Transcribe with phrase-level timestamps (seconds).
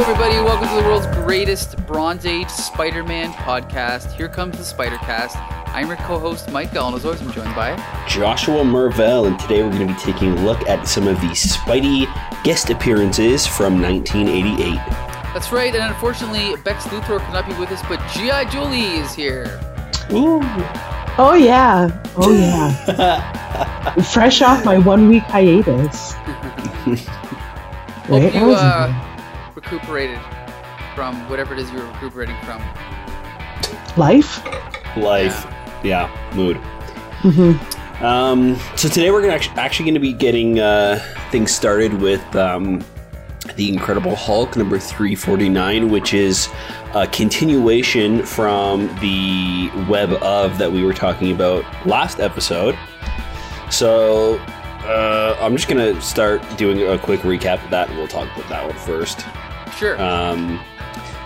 [0.00, 0.34] everybody.
[0.34, 4.12] Welcome to the world's greatest Bronze Age Spider Man podcast.
[4.12, 5.38] Here comes the Spider Cast.
[5.74, 7.76] I'm your co host, Mike Gall, and as always, I'm joined by
[8.06, 11.28] Joshua Mervell, and today we're going to be taking a look at some of the
[11.28, 12.04] Spidey
[12.44, 14.74] guest appearances from 1988.
[15.32, 18.50] That's right, and unfortunately, Bex Luthor could not be with us, but G.I.
[18.50, 19.58] Julie is here.
[20.12, 20.40] Ooh.
[21.16, 21.88] Oh yeah.
[22.16, 23.94] Oh yeah.
[24.12, 26.12] Fresh off my one week hiatus.
[26.12, 26.98] Hope
[28.10, 28.34] Right?
[28.34, 29.05] You uh,
[29.56, 30.20] recuperated
[30.94, 32.62] from whatever it is you were recuperating from.
[33.96, 34.44] Life.
[34.96, 35.46] Life.
[35.82, 36.58] Yeah, mood.
[37.22, 37.52] hmm
[38.04, 42.36] Um, so today we're gonna actually, actually going to be getting uh, things started with
[42.36, 42.84] um,
[43.56, 46.48] the Incredible Hulk number 349, which is
[46.94, 52.76] a continuation from the web of that we were talking about last episode.
[53.70, 54.38] So
[54.84, 58.28] uh, I'm just going to start doing a quick recap of that, and we'll talk
[58.36, 59.24] about that one first.
[59.78, 60.00] Sure.
[60.00, 60.60] Um,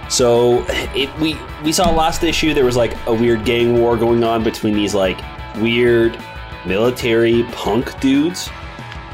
[0.08, 4.24] so it we we saw last issue there was like a weird gang war going
[4.24, 5.20] on between these like
[5.56, 6.18] weird
[6.66, 8.50] military punk dudes,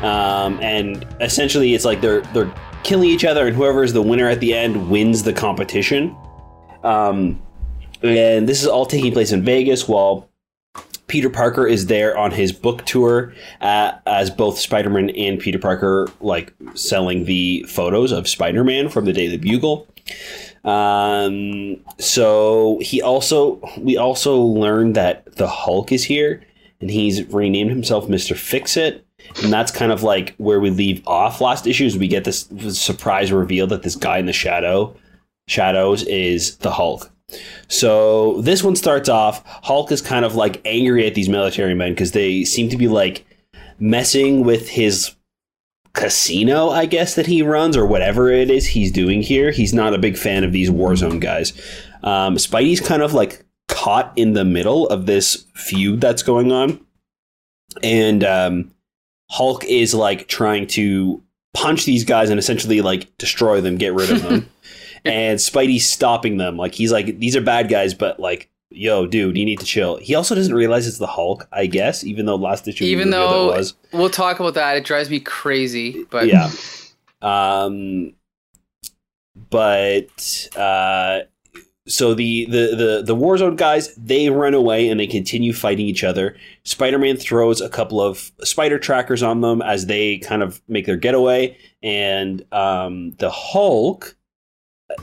[0.02, 4.28] um, and essentially it's like they're they're killing each other, and whoever is the winner
[4.28, 6.16] at the end wins the competition.
[6.82, 7.42] Um,
[8.02, 10.30] and this is all taking place in Vegas while
[11.06, 16.08] Peter Parker is there on his book tour uh, as both Spider-Man and Peter Parker
[16.20, 19.86] like selling the photos of Spider-Man from the Daily Bugle.
[20.64, 26.42] Um, so he also we also learned that the Hulk is here
[26.80, 29.04] and he's renamed himself Mister Fix It.
[29.42, 31.96] And that's kind of like where we leave off last issues.
[31.96, 34.94] We get this surprise reveal that this guy in the shadow
[35.48, 37.10] shadows is the Hulk.
[37.68, 39.42] So this one starts off.
[39.64, 42.88] Hulk is kind of like angry at these military men because they seem to be
[42.88, 43.26] like
[43.78, 45.14] messing with his
[45.92, 49.50] casino, I guess, that he runs or whatever it is he's doing here.
[49.50, 51.52] He's not a big fan of these Warzone guys.
[52.02, 56.80] Um, Spidey's kind of like caught in the middle of this feud that's going on.
[57.82, 58.70] And um,
[59.30, 61.22] Hulk is like trying to
[61.54, 64.48] punch these guys and essentially like destroy them, get rid of them.
[65.06, 66.56] and Spidey's stopping them.
[66.56, 69.96] Like he's like, these are bad guys, but like, yo, dude, you need to chill.
[69.96, 73.48] He also doesn't realize it's the Hulk, I guess, even though last issue Even though
[73.48, 73.74] was.
[73.92, 76.04] we'll talk about that, it drives me crazy.
[76.10, 76.50] But yeah.
[77.22, 78.12] Um,
[79.50, 81.20] but uh,
[81.86, 86.04] so the, the the the Warzone guys they run away and they continue fighting each
[86.04, 86.36] other.
[86.64, 90.96] Spider-Man throws a couple of spider trackers on them as they kind of make their
[90.96, 94.16] getaway, and um, the Hulk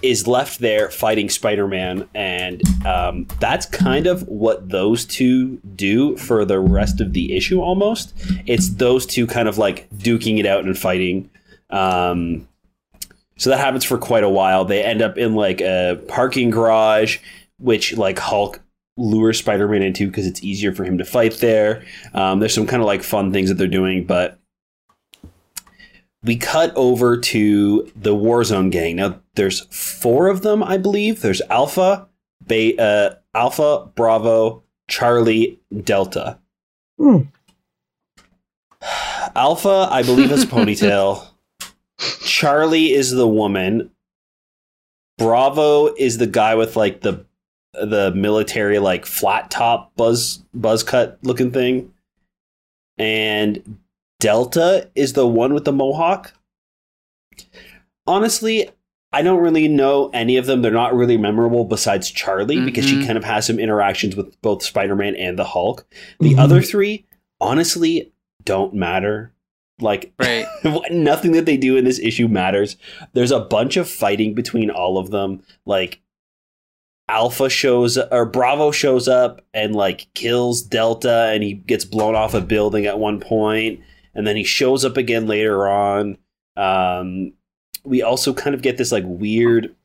[0.02, 6.46] is left there fighting Spider-Man, and um, that's kind of what those two do for
[6.46, 7.62] the rest of the issue.
[7.62, 8.14] Almost,
[8.46, 11.30] it's those two kind of like duking it out and fighting.
[11.70, 12.48] Um,
[13.38, 14.64] so that happens for quite a while.
[14.64, 17.18] They end up in like a parking garage,
[17.58, 18.62] which like Hulk
[18.96, 21.84] lures Spider-Man into because it's easier for him to fight there.
[22.14, 24.40] Um, there's some kind of like fun things that they're doing, but
[26.24, 28.96] we cut over to the Warzone gang.
[28.96, 31.22] Now there's four of them, I believe.
[31.22, 32.08] There's Alpha,
[32.46, 36.40] Ba- uh, Alpha, Bravo, Charlie, Delta.
[36.98, 37.22] Hmm.
[39.36, 41.26] Alpha, I believe, is ponytail.
[42.26, 43.90] Charlie is the woman.
[45.18, 47.26] Bravo is the guy with like the
[47.74, 51.94] the military like flat top buzz buzz cut looking thing.
[52.98, 53.80] And
[54.24, 56.34] Delta is the one with the mohawk.
[58.08, 58.70] Honestly,
[59.12, 60.62] I don't really know any of them.
[60.62, 63.06] They're not really memorable besides Charlie because she Mhm.
[63.06, 65.86] kind of has some interactions with both Spider-Man and the Hulk.
[66.22, 66.40] The Mhm.
[66.40, 67.06] other three
[67.42, 68.14] honestly
[68.46, 69.34] don't matter.
[69.82, 70.46] Like right.
[70.90, 72.78] nothing that they do in this issue matters.
[73.12, 75.42] There's a bunch of fighting between all of them.
[75.66, 76.00] Like
[77.10, 82.34] Alpha shows or Bravo shows up and like kills Delta and he gets blown off
[82.34, 83.82] a building at one point
[84.14, 86.18] and then he shows up again later on.
[86.56, 87.34] Um
[87.84, 89.76] we also kind of get this like weird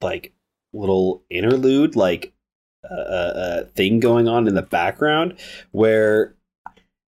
[0.00, 0.32] like
[0.72, 2.32] little interlude like
[2.88, 5.36] uh, uh, thing going on in the background
[5.72, 6.34] where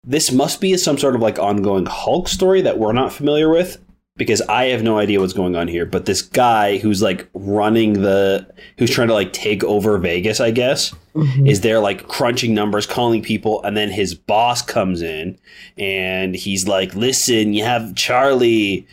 [0.04, 3.78] this must be some sort of like ongoing Hulk story that we're not familiar with
[4.18, 5.86] because I have no idea what's going on here.
[5.86, 10.50] But this guy who's like running the, who's trying to like take over Vegas, I
[10.50, 11.48] guess, Mhm.
[11.48, 15.38] is there like crunching numbers, calling people, and then his boss comes in
[15.78, 18.86] and he's like, "Listen, you have Charlie."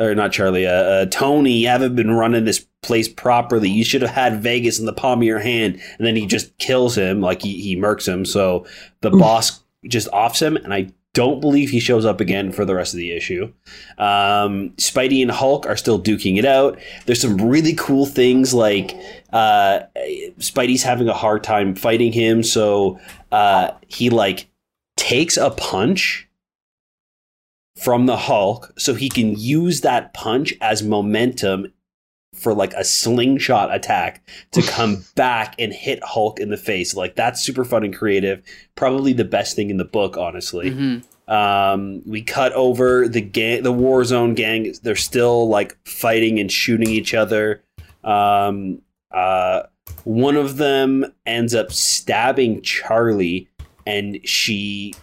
[0.00, 1.54] Or not Charlie, uh, uh, Tony.
[1.54, 3.68] You haven't been running this place properly.
[3.68, 5.80] You should have had Vegas in the palm of your hand.
[5.98, 8.24] And then he just kills him, like he, he murks him.
[8.24, 8.64] So
[9.00, 9.18] the Mm.
[9.18, 10.86] boss just offs him, and I
[11.18, 13.52] don't believe he shows up again for the rest of the issue.
[13.98, 16.78] Um, Spidey and Hulk are still duking it out.
[17.06, 18.96] There's some really cool things like
[19.32, 19.80] uh,
[20.38, 23.00] Spidey's having a hard time fighting him, so
[23.32, 24.48] uh, he like
[24.96, 26.28] takes a punch
[27.76, 31.72] from the Hulk so he can use that punch as momentum
[32.38, 36.94] for like a slingshot attack to come back and hit Hulk in the face.
[36.94, 38.42] Like that's super fun and creative.
[38.74, 40.70] Probably the best thing in the book, honestly.
[40.70, 41.32] Mm-hmm.
[41.32, 44.72] Um, we cut over the gang, the Warzone gang.
[44.82, 47.62] They're still like fighting and shooting each other.
[48.02, 48.80] Um,
[49.10, 49.64] uh,
[50.04, 53.48] one of them ends up stabbing Charlie,
[53.86, 54.94] and she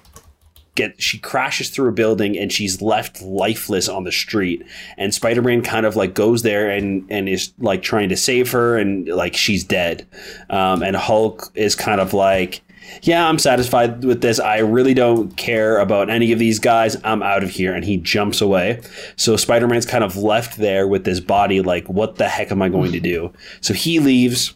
[0.76, 4.64] get she crashes through a building and she's left lifeless on the street.
[4.98, 8.78] And spider-man kind of like goes there and and is like trying to save her
[8.78, 10.06] and like she's dead.
[10.50, 12.62] Um, and hulk is kind of like
[13.02, 14.40] yeah i'm satisfied with this.
[14.40, 16.98] I really don't care about any of these guys.
[17.04, 17.74] I'm out of here.
[17.74, 18.82] And he jumps away.
[19.16, 22.70] So spider-man's kind of left there with this body like what the heck am i
[22.70, 23.32] going to do?
[23.62, 24.54] So he leaves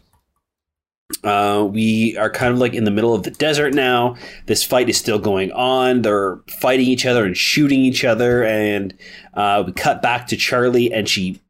[1.24, 4.16] uh, we are kind of like in the middle of the desert now.
[4.46, 6.02] This fight is still going on.
[6.02, 8.44] They're fighting each other and shooting each other.
[8.44, 8.94] And
[9.34, 11.42] uh, we cut back to Charlie, and she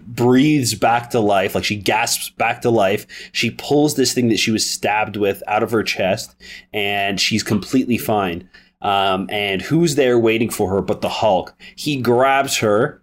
[0.00, 1.54] breathes back to life.
[1.54, 3.06] Like she gasps back to life.
[3.32, 6.34] She pulls this thing that she was stabbed with out of her chest,
[6.72, 8.48] and she's completely fine.
[8.80, 11.54] Um, and who's there waiting for her but the Hulk?
[11.76, 13.02] He grabs her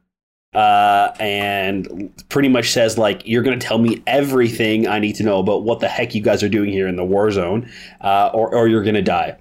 [0.56, 5.24] uh, and pretty much says like you're going to tell me everything I need to
[5.24, 7.70] know about what the heck you guys are doing here in the war zone,
[8.02, 9.38] uh, or or you're going to die.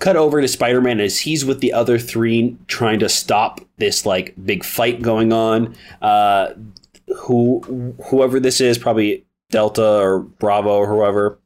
[0.00, 4.04] Cut over to Spider Man as he's with the other three trying to stop this
[4.04, 5.76] like big fight going on.
[6.02, 6.48] Uh,
[7.16, 11.38] who whoever this is, probably Delta or Bravo or whoever,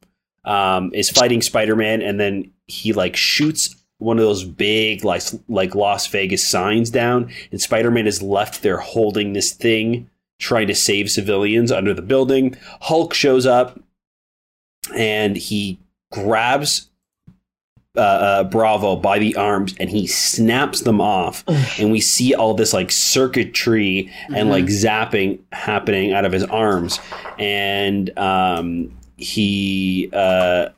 [0.45, 5.23] um, is fighting Spider Man, and then he like shoots one of those big like
[5.47, 10.09] like Las Vegas signs down, and Spider Man is left there holding this thing,
[10.39, 12.55] trying to save civilians under the building.
[12.81, 13.79] Hulk shows up,
[14.95, 15.79] and he
[16.11, 16.89] grabs
[17.95, 21.43] uh, uh, Bravo by the arms and he snaps them off,
[21.79, 24.49] and we see all this like circuitry and mm-hmm.
[24.49, 26.99] like zapping happening out of his arms,
[27.39, 30.09] and um, he.
[30.11, 30.69] Uh,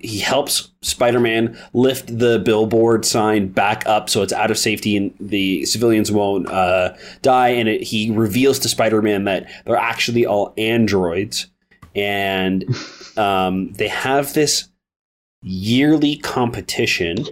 [0.00, 5.12] he helps Spider-Man lift the billboard sign back up so it's out of safety and
[5.18, 7.48] the civilians won't uh, die.
[7.48, 11.48] And it, he reveals to Spider-Man that they're actually all androids,
[11.96, 12.64] and
[13.16, 14.68] um, they have this
[15.42, 17.24] yearly competition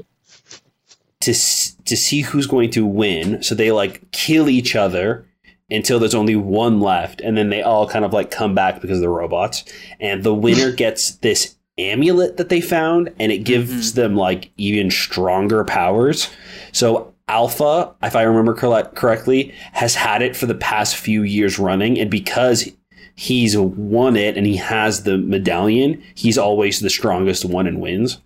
[1.20, 3.42] to to see who's going to win.
[3.42, 5.26] So they like kill each other
[5.70, 9.00] until there's only one left, and then they all kind of like come back because
[9.00, 9.64] they're robots.
[10.00, 14.00] And the winner gets this amulet that they found and it gives mm-hmm.
[14.00, 16.31] them like even stronger powers.
[16.73, 21.99] So Alpha, if I remember correctly, has had it for the past few years running
[21.99, 22.70] and because
[23.14, 28.20] he's won it and he has the medallion, he's always the strongest one and wins.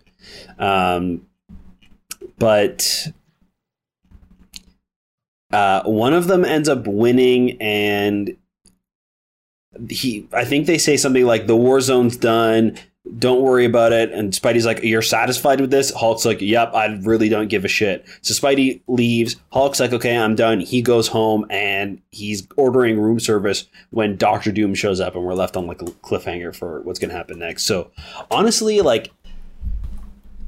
[0.59, 1.25] Um,
[2.37, 3.07] but
[5.51, 8.37] uh, one of them ends up winning and
[9.89, 12.77] he I think they say something like the war zone's done
[13.17, 14.11] don't worry about it.
[14.11, 15.91] And Spidey's like, You're satisfied with this?
[15.93, 18.05] Hulk's like, Yep, I really don't give a shit.
[18.21, 19.37] So Spidey leaves.
[19.51, 20.59] Hulk's like, Okay, I'm done.
[20.59, 25.33] He goes home and he's ordering room service when Doctor Doom shows up, and we're
[25.33, 27.65] left on like a cliffhanger for what's going to happen next.
[27.65, 27.91] So
[28.29, 29.11] honestly, like,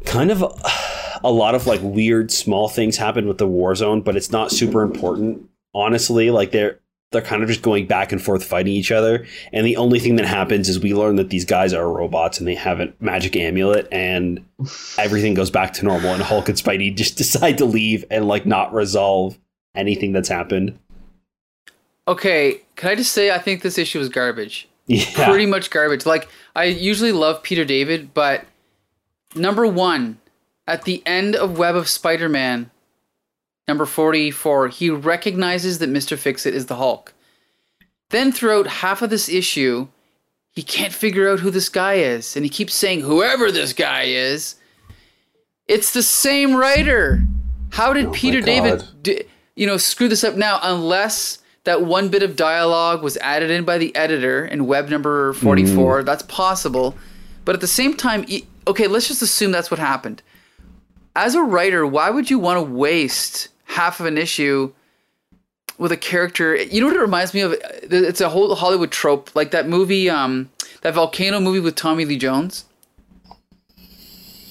[0.05, 0.43] kind of
[1.23, 4.51] a lot of like weird small things happen with the war zone, but it's not
[4.51, 5.49] super important.
[5.73, 6.79] Honestly, like they're
[7.13, 9.25] they're kind of just going back and forth fighting each other.
[9.51, 12.47] And the only thing that happens is we learn that these guys are robots and
[12.47, 14.43] they have a magic amulet and
[14.97, 16.13] everything goes back to normal.
[16.13, 19.37] And Hulk and Spidey just decide to leave and like not resolve
[19.75, 20.77] anything that's happened.
[22.07, 24.67] Okay, can I just say I think this issue is garbage.
[24.87, 25.29] Yeah.
[25.29, 26.05] Pretty much garbage.
[26.05, 28.45] Like I usually love Peter David, but
[29.35, 30.17] number 1
[30.67, 32.69] at the end of Web of Spider-Man
[33.67, 36.17] Number 44, he recognizes that Mr.
[36.17, 37.13] Fixit is the Hulk.
[38.09, 39.87] Then, throughout half of this issue,
[40.51, 42.35] he can't figure out who this guy is.
[42.35, 44.55] And he keeps saying, whoever this guy is.
[45.67, 47.23] It's the same writer.
[47.71, 49.23] How did oh Peter David, d-
[49.55, 50.59] you know, screw this up now?
[50.61, 55.33] Unless that one bit of dialogue was added in by the editor in web number
[55.33, 56.01] 44.
[56.01, 56.05] Mm.
[56.05, 56.95] That's possible.
[57.45, 58.25] But at the same time,
[58.67, 60.21] okay, let's just assume that's what happened.
[61.15, 64.71] As a writer, why would you want to waste half of an issue
[65.77, 66.55] with a character.
[66.55, 67.55] You know what it reminds me of?
[67.83, 70.49] It's a whole Hollywood trope, like that movie, um,
[70.81, 72.65] that volcano movie with Tommy Lee Jones.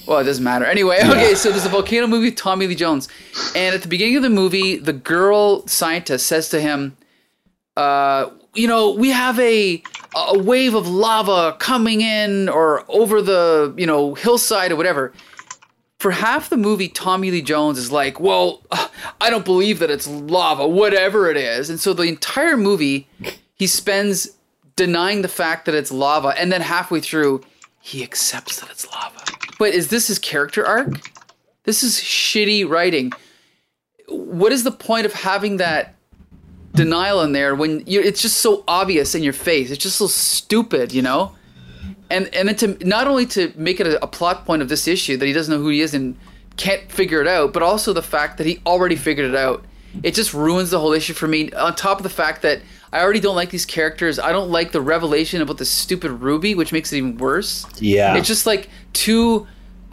[0.06, 0.64] Well, it doesn't matter.
[0.64, 3.08] Anyway, okay, so there's a volcano movie with Tommy Lee Jones.
[3.54, 6.96] And at the beginning of the movie, the girl scientist says to him,
[7.76, 9.82] uh, you know, we have a
[10.14, 15.12] a wave of lava coming in or over the, you know, hillside or whatever.
[16.02, 18.60] For half the movie, Tommy Lee Jones is like, well,
[19.20, 21.70] I don't believe that it's lava, whatever it is.
[21.70, 23.06] And so the entire movie,
[23.54, 24.28] he spends
[24.74, 26.30] denying the fact that it's lava.
[26.36, 27.42] And then halfway through,
[27.80, 29.20] he accepts that it's lava.
[29.60, 31.08] But is this his character arc?
[31.62, 33.12] This is shitty writing.
[34.08, 35.94] What is the point of having that
[36.74, 39.70] denial in there when it's just so obvious in your face?
[39.70, 41.36] It's just so stupid, you know?
[42.10, 44.86] And and then to not only to make it a, a plot point of this
[44.86, 46.16] issue that he doesn't know who he is and
[46.56, 49.64] can't figure it out, but also the fact that he already figured it out.
[50.02, 51.52] It just ruins the whole issue for me.
[51.52, 54.18] On top of the fact that I already don't like these characters.
[54.18, 57.66] I don't like the revelation about the stupid Ruby, which makes it even worse.
[57.80, 58.16] Yeah.
[58.16, 59.46] It's just like two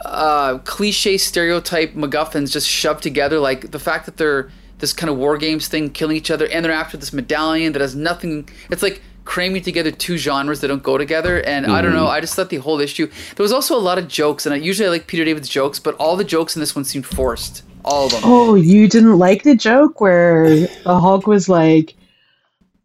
[0.04, 3.38] uh, cliche stereotype MacGuffins just shoved together.
[3.38, 6.64] Like the fact that they're this kind of war games thing, killing each other, and
[6.64, 8.48] they're after this medallion that has nothing.
[8.70, 11.40] It's like cramming together two genres that don't go together.
[11.46, 12.08] And I don't know.
[12.08, 13.06] I just thought the whole issue.
[13.36, 15.78] There was also a lot of jokes, and I usually I like Peter David's jokes,
[15.78, 17.62] but all the jokes in this one seemed forced.
[17.84, 18.22] All of them.
[18.24, 21.94] Oh, you didn't like the joke where the Hulk was like,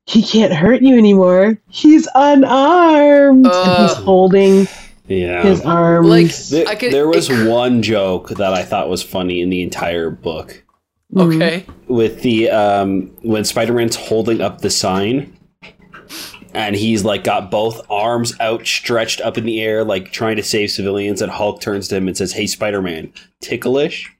[0.05, 1.57] he can't hurt you anymore.
[1.67, 3.47] He's unarmed.
[3.47, 4.67] and he's holding
[5.07, 5.41] yeah.
[5.41, 6.07] his arms.
[6.07, 9.49] Like- There, I could- there was it- one joke that I thought was funny in
[9.49, 10.63] the entire book
[11.17, 11.65] Okay.
[11.87, 15.34] with the um, when Spider-Man's holding up the sign
[16.55, 20.71] and he's like got both arms outstretched up in the air like trying to save
[20.71, 24.11] civilians and Hulk turns to him and says, "Hey Spider-Man, ticklish?"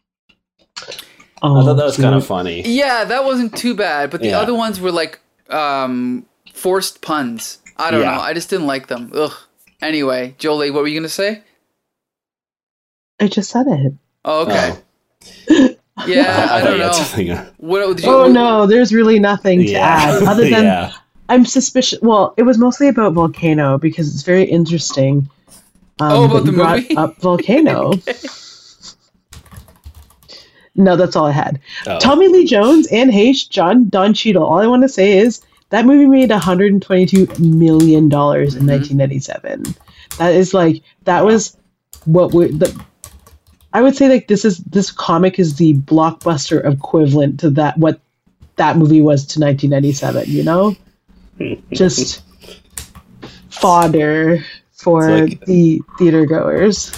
[1.41, 2.61] oh, I thought that was kind of funny.
[2.65, 4.39] Yeah, that wasn't too bad, but the Yeah.
[4.39, 7.59] other ones were like um, forced puns.
[7.77, 8.15] I don't Yeah.
[8.15, 8.21] know.
[8.21, 9.11] I just didn't like them.
[9.13, 9.33] Ugh.
[9.81, 11.41] Anyway, Jolie, what were you gonna say?
[13.21, 13.93] I just said it.
[14.25, 14.73] Oh, okay.
[15.49, 15.69] Oh.
[16.07, 17.45] Yeah, I thought don't know.
[17.57, 18.11] What did you?
[18.11, 19.85] Oh what- no, there's really nothing to Yeah.
[19.87, 20.91] add other than yeah.
[21.29, 22.00] I'm suspicious.
[22.01, 25.27] Well, it was mostly about Volcano because it's very interesting.
[26.00, 26.98] Um, Oh, about the brought movie?
[26.98, 27.94] up Volcano.
[30.77, 31.60] No, that's all I had.
[31.88, 32.00] Oh.
[32.00, 33.50] Tommy Lee Jones and H.
[33.50, 34.44] John Don Cheadle.
[34.44, 38.67] All I want to say is that movie made 122 million dollars in Mhm.
[38.98, 39.74] 1997.
[40.17, 41.55] That is like that was
[42.03, 42.77] what we the.
[43.72, 48.01] I would say like this is this comic is the blockbuster equivalent to that what
[48.58, 50.25] that movie was to 1997.
[50.29, 50.75] You know,
[51.71, 52.23] just
[53.49, 56.91] fodder for like- the theater goers.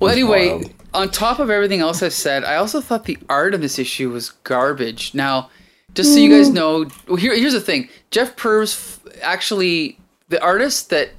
[0.00, 0.74] Well, anyway, wild.
[0.94, 4.10] on top of everything else I've said, I also thought the art of this issue
[4.10, 5.12] was garbage.
[5.12, 5.50] Now,
[5.94, 6.54] just so you guys mm.
[6.54, 11.10] know, well, here, here's the thing: Jeff Purves actually, the artist that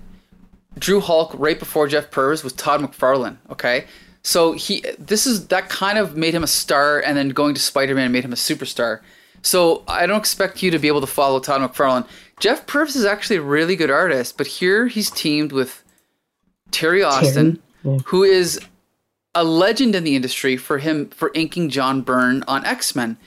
[0.77, 3.38] drew Hulk right before Jeff Purves was Todd McFarlane.
[3.50, 3.86] Okay,
[4.24, 7.62] so he, this is that kind of made him a star, and then going to
[7.62, 9.01] Spider Man made him a superstar.
[9.41, 12.08] So I don't expect you to be able to follow Todd McFarlane.
[12.39, 15.84] Jeff Purves is actually a really good artist, but here he's teamed with
[16.72, 17.98] Terry Austin, yeah.
[18.05, 18.60] who is
[19.36, 23.17] a legend in the industry for him for inking John Byrne on X Men.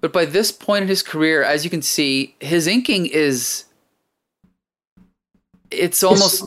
[0.00, 3.64] But by this point in his career, as you can see, his inking is
[5.70, 6.44] it's almost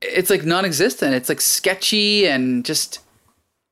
[0.00, 1.14] it's like non-existent.
[1.14, 3.00] It's like sketchy and just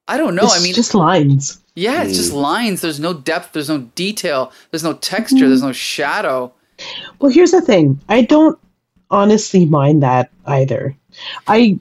[0.08, 0.44] I don't know.
[0.44, 1.59] it's I mean, just lines.
[1.74, 2.80] Yeah, it's just lines.
[2.80, 3.52] There's no depth.
[3.52, 4.52] There's no detail.
[4.70, 5.48] There's no texture.
[5.48, 6.52] There's no shadow.
[7.18, 8.00] Well, here's the thing.
[8.08, 8.58] I don't
[9.10, 10.96] honestly mind that either.
[11.46, 11.78] I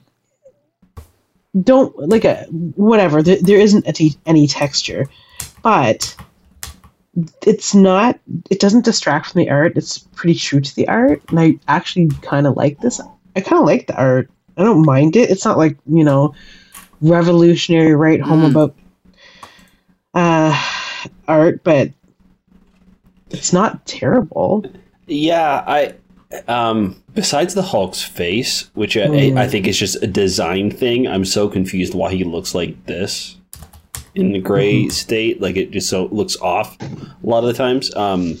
[1.62, 2.44] don't like a
[2.76, 3.22] whatever.
[3.22, 5.08] There, there isn't any, any texture,
[5.62, 6.14] but
[7.46, 8.18] it's not.
[8.50, 9.72] It doesn't distract from the art.
[9.76, 13.00] It's pretty true to the art, and I actually kind of like this.
[13.36, 14.30] I kind of like the art.
[14.56, 15.30] I don't mind it.
[15.30, 16.34] It's not like you know,
[17.00, 18.50] revolutionary right home Mm.
[18.50, 18.74] about
[20.14, 20.56] uh
[21.28, 21.90] art, but
[23.30, 24.64] it's not terrible.
[25.06, 25.94] Yeah, I
[26.48, 29.38] um besides the Hulk's face, which I, Mm.
[29.38, 33.36] I think is just a design thing, I'm so confused why he looks like this
[34.14, 35.40] in the gray state.
[35.40, 36.86] Like it just so looks off a
[37.22, 37.94] lot of the times.
[37.94, 38.36] Um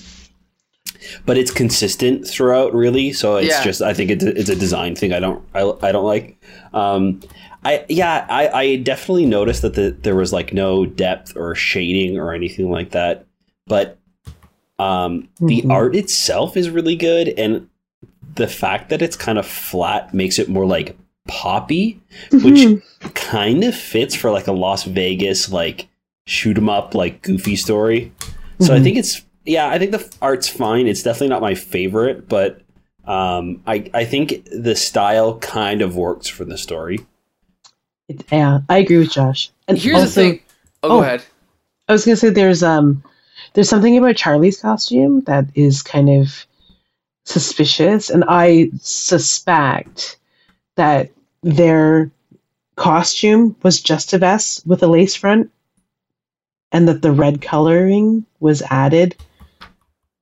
[1.26, 3.64] but it's consistent throughout really so it's Yeah.
[3.64, 6.36] just i think it's a, it's a design thing i don't I, I don't like
[6.74, 7.20] um
[7.64, 12.18] i yeah i i definitely noticed that the, there was like no depth or shading
[12.18, 13.26] or anything like that
[13.66, 13.98] but
[14.78, 15.70] um the Mhm.
[15.72, 17.66] art itself is really good and
[18.36, 20.96] the fact that it's kind of flat makes it more like
[21.28, 22.00] poppy
[22.32, 22.82] which Mhm.
[23.14, 25.88] kind of fits for like a las vegas like
[26.26, 28.12] shoot 'em up like goofy story
[28.60, 28.82] so I Mhm.
[28.84, 30.86] think it's yeah, I think the art's fine.
[30.86, 32.60] It's definitely not my favorite, but
[33.04, 37.00] um, I I think the style kind of works for the story.
[38.08, 39.50] It, yeah, I agree with Josh.
[39.66, 40.40] And Here's also, the thing.
[40.82, 40.98] Oh, oh.
[40.98, 41.24] go ahead.
[41.88, 43.02] I was gonna say there's um
[43.54, 46.46] there's something about Charlie's costume that is kind of
[47.24, 50.18] suspicious, and I suspect
[50.76, 51.10] that
[51.42, 52.10] their
[52.76, 55.50] costume was just a vest with a lace front,
[56.72, 59.16] and that the red coloring was added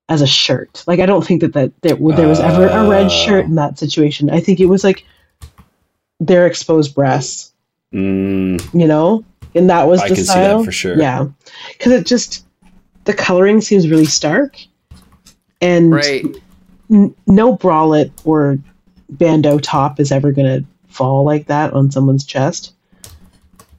[0.09, 0.85] as a shirt.
[0.87, 3.79] Like I don't think that that there, there was ever a red shirt in that
[3.79, 4.31] situation.
[4.31, 5.05] I think it was like
[6.21, 7.53] their exposed breasts,
[7.93, 9.25] Mm, you know,
[9.55, 10.65] and that was I the can see that style.
[10.65, 10.99] for sure.
[10.99, 11.27] Yeah,
[11.73, 12.45] because it just
[13.05, 14.59] the coloring seems really stark,
[15.63, 16.27] and Right.
[16.91, 18.59] n- no bralette or
[19.09, 22.73] bandeau top is ever going to fall like that on someone's chest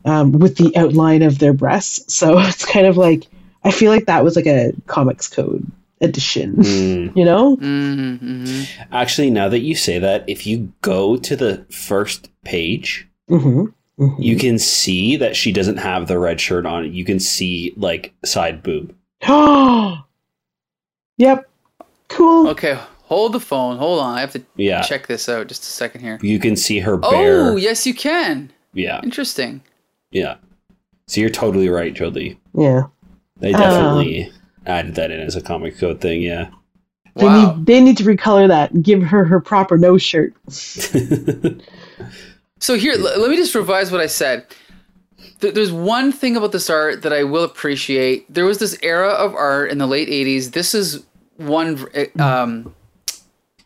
[0.06, 2.12] um, with the outline of their breasts.
[2.12, 3.28] So it's kind of like
[3.64, 5.70] I feel like that was like a comics code
[6.02, 7.16] edition, mm.
[7.16, 7.58] you know?
[7.58, 8.64] Mm-hmm, hmm
[8.94, 13.66] Actually, now that you say that, if you go to the first page, hmm
[14.18, 16.94] you can see that she doesn't have the red shirt on.
[16.94, 18.96] You can see like side boob.
[21.18, 21.50] yep.
[22.08, 22.48] Cool.
[22.50, 23.78] Okay, hold the phone.
[23.78, 24.18] Hold on.
[24.18, 26.18] I have to Yeah, check this out just a second here.
[26.22, 27.52] you can see her bare.
[27.52, 28.52] Oh, yes, you can.
[28.74, 29.62] Yeah, Interesting.
[30.12, 30.36] yeah.
[31.08, 32.40] So you're totally right, Jolie.
[32.54, 32.84] Yeah.
[33.38, 34.30] They Uh.
[34.70, 36.22] Definitely added that in as a comic code thing.
[36.22, 36.50] Yeah.
[37.16, 37.56] They Wow.
[37.56, 40.34] need they need to recolor that and give her her proper nose shirt.
[42.62, 44.46] So here, l- let me just revise what I said.
[45.40, 48.26] Th- There's one thing about this art that I will appreciate.
[48.32, 50.52] There was this era of art in the late '80s.
[50.52, 51.06] This is
[51.38, 51.88] one
[52.20, 52.76] um,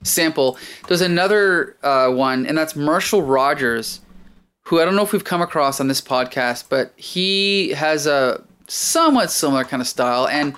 [0.03, 0.59] sample.
[0.87, 3.99] There's another uh, one, and that's Marshall Rogers,
[4.61, 8.43] who I don't know if we've come across on this podcast, but he has a
[8.67, 10.53] somewhat similar kind of style, and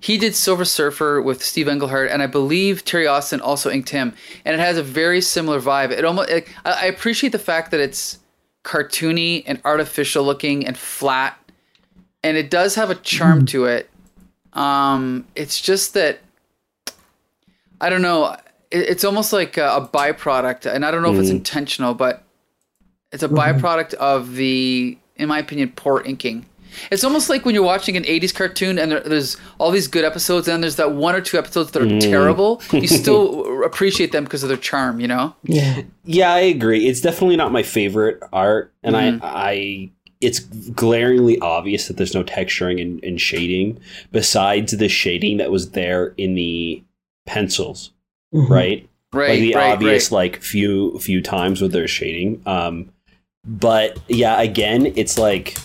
[0.00, 4.14] he did Silver Surfer with Steve Englehart, and I believe Terry Austin also inked him,
[4.44, 5.90] and it has a very similar vibe.
[5.90, 8.18] It almost like, I I appreciate the fact that it's
[8.64, 11.38] cartoony and artificial looking and flat,
[12.22, 13.88] and it does have a charm to it.
[14.52, 16.20] Um, it's just that
[17.80, 18.36] I don't know.
[18.70, 21.36] It, it's almost like a, a byproduct, and I don't know if it's Mm.
[21.36, 22.22] intentional, but
[23.12, 26.46] it's a byproduct of the, in my opinion, poor inking.
[26.90, 30.04] It's almost like when you're watching an 80s cartoon and there, there's all these good
[30.04, 32.00] episodes, and then there's that one or two episodes that are Mm.
[32.00, 32.62] terrible.
[32.72, 35.34] You still appreciate them because of their charm, you know?
[35.44, 35.82] Yeah.
[36.04, 36.86] Yeah, I agree.
[36.86, 39.20] It's definitely not my favorite art, and Mhm.
[39.22, 43.78] I, I, it's glaringly obvious that there's no texturing and, and shading
[44.12, 46.82] besides the shading that was there in the
[47.26, 47.90] pencils,
[48.34, 48.48] Mhm.
[48.48, 48.88] right?
[49.12, 49.30] Right.
[49.30, 50.16] like the right, obvious right.
[50.16, 52.42] like few few times with their shading.
[52.44, 52.90] Um,
[53.46, 55.56] but yeah, again, it's like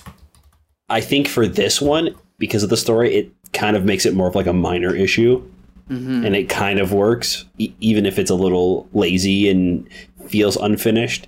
[0.91, 4.27] I think for this one because of the story, it kind of makes it more
[4.27, 5.41] of like a minor issue
[5.89, 6.25] Mhm.
[6.25, 9.87] and it kind of works, e- even if it's a little lazy and
[10.27, 11.27] feels unfinished.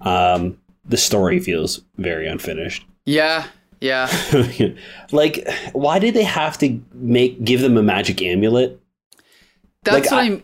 [0.00, 0.56] Um,
[0.88, 2.86] the story feels very unfinished.
[3.04, 3.44] Yeah.
[3.80, 4.08] Yeah.
[5.12, 8.80] like, why did they have to make give them a magic amulet?
[9.84, 10.42] That's Like, what I- I'm.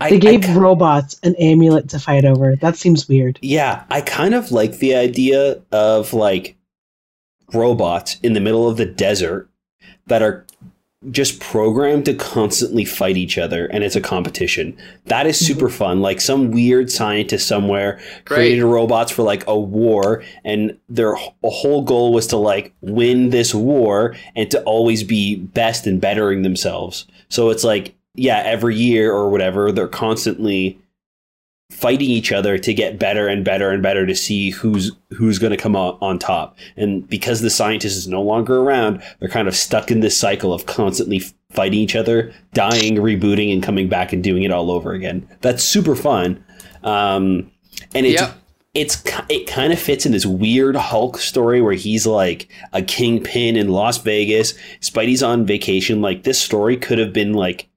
[0.00, 2.54] I, They I gave ki- robots an amulet to fight over.
[2.54, 3.38] That seems weird.
[3.42, 6.54] yeah, I kind of like the idea of like
[7.52, 9.48] robots in the middle of the desert
[10.06, 10.46] that are
[11.10, 14.76] just programmed to constantly fight each other and it's a competition.
[15.06, 15.76] That is super mm-hmm.
[15.76, 16.00] fun.
[16.00, 22.12] Like some weird scientist somewhere created robots for like a war and their whole goal
[22.12, 27.06] was to like win this war and to always be best and bettering themselves.
[27.28, 30.80] So it's like yeah, every year or whatever they're constantly
[31.70, 35.50] fighting each other to get better and better and better to see who's who's going
[35.50, 36.56] to come on, on top.
[36.76, 40.52] And because the scientist is no longer around, they're kind of stuck in this cycle
[40.52, 44.92] of constantly fighting each other, dying, rebooting, and coming back and doing it all over
[44.92, 45.28] again.
[45.40, 46.42] That's super fun.
[46.84, 47.50] Um,
[47.94, 48.34] and it's Yep.
[48.74, 53.56] it's it kind of fits in this weird Hulk story where he's like a kingpin
[53.56, 54.54] in Las Vegas.
[54.80, 56.00] Spidey's on vacation.
[56.00, 57.68] Like this story could have been like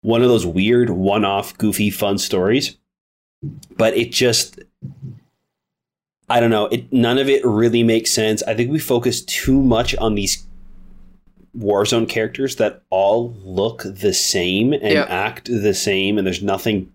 [0.00, 2.76] one of those weird one-off, goofy, fun stories,
[3.76, 4.60] but it just
[6.28, 6.66] I don't know.
[6.66, 8.42] It none of it really makes sense.
[8.44, 10.46] I think we focus too much on these
[11.58, 15.10] Warzone characters that all look the same and Yep.
[15.10, 16.90] act the same, and there's nothing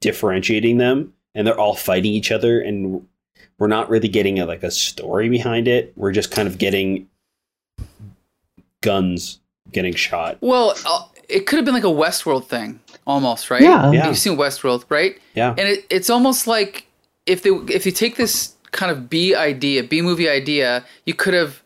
[0.00, 3.06] differentiating them, and they're all fighting each other, and
[3.58, 5.92] we're not really getting a, like a story behind it.
[5.94, 7.06] We're just kind of getting
[8.80, 9.38] guns
[9.72, 10.38] getting shot.
[10.40, 13.62] Well, uh, it could have been like a Westworld thing, almost, right?
[13.62, 13.90] Yeah.
[13.92, 14.08] Yeah.
[14.08, 15.18] You've seen Westworld, right?
[15.34, 15.50] Yeah.
[15.50, 16.86] And it, it's almost like
[17.26, 21.34] if they if you take this kind of B idea, B movie idea, you could
[21.34, 21.62] have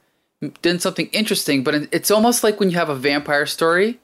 [0.63, 1.63] done something interesting.
[1.65, 3.99] But it's almost like when you have a vampire story,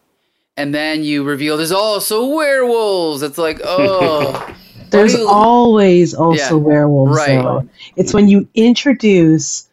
[0.57, 3.23] and then you reveal there's also werewolves.
[3.23, 4.55] It's like, oh,
[4.91, 7.41] There's you- always also Yeah, werewolves, right.
[7.43, 7.69] though.
[7.97, 9.69] It's when you introduce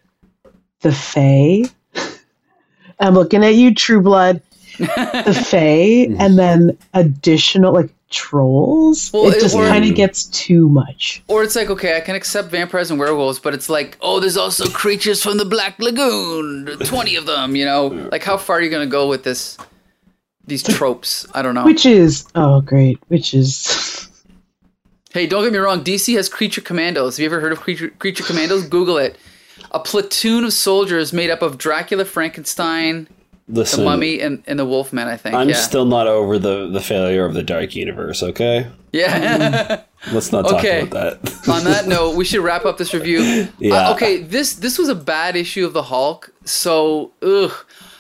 [0.81, 1.63] the Fae.
[2.99, 4.41] I'm looking at you, True Blood.
[4.77, 6.21] The Fae, mm-hmm.
[6.21, 9.11] and then additional like trolls.
[9.13, 11.23] Well, it it- just kind of gets too much.
[11.27, 14.37] Or it's like, okay, I can accept vampires and werewolves, but it's like, oh, there's
[14.37, 17.55] also creatures from the Black Lagoon, twenty of them.
[17.55, 19.57] You know, like how far are you gonna go with this?
[20.45, 21.65] These tropes, I don't know.
[21.65, 24.07] Which is oh great, which is
[25.11, 25.83] Hey, don't get me wrong.
[25.83, 27.17] DC has creature commandos.
[27.17, 28.67] Have you ever heard of creature creature commandos?
[28.67, 29.17] Google it.
[29.71, 33.07] A platoon of soldiers made up of Dracula, Frankenstein,
[33.47, 35.07] the Mummy, and, and the Wolfman.
[35.07, 35.35] I think.
[35.35, 35.55] I'm yeah.
[35.55, 38.21] still not over the the failure of the Dark Universe.
[38.21, 39.83] Okay, yeah.
[40.11, 40.81] let's not talk Okay.
[40.81, 41.47] about that.
[41.49, 43.47] On that note, we should wrap up this review.
[43.59, 43.89] Yeah.
[43.89, 46.31] Uh, okay, this this was a bad issue of the Hulk.
[46.43, 47.53] So, ugh.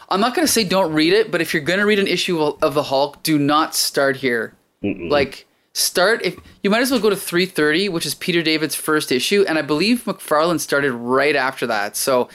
[0.09, 2.61] I'm not gonna say don't read it, but if you're gonna read an issue of
[2.61, 4.53] of the Hulk, do not start here.
[4.81, 9.11] Like start if you might as well go to 330, which is Peter David's first
[9.11, 11.95] issue, and I believe McFarlane started right after that.
[11.95, 12.29] So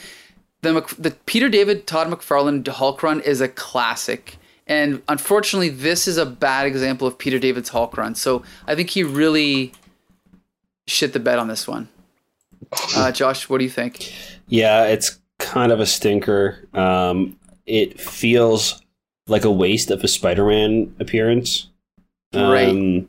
[0.63, 4.39] the Mc, the Peter David Todd McFarlane Hulk run is a classic.
[4.67, 8.15] And unfortunately, this is a bad example of Peter David's Hulk run.
[8.15, 9.73] So I think he really
[10.87, 11.89] shit the bed on this one.
[12.97, 14.13] Uh, Josh, what do you think?
[14.47, 16.69] Yeah, it's kind of a stinker.
[16.73, 18.81] Um, it feels
[19.27, 21.69] like a waste of a Spider-Man appearance.
[22.33, 23.09] Um, Right.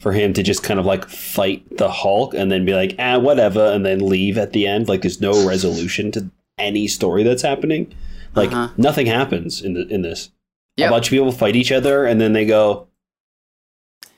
[0.00, 3.18] For him to just kind of like fight the Hulk and then be like, ah,
[3.20, 4.88] whatever, and then leave at the end.
[4.88, 7.92] Like, there's no resolution to any story that's happening.
[8.34, 8.68] Like, Uh-huh.
[8.76, 10.30] nothing happens in the, in this.
[10.76, 10.88] Yep.
[10.88, 12.86] A bunch of people fight each other, and then they go,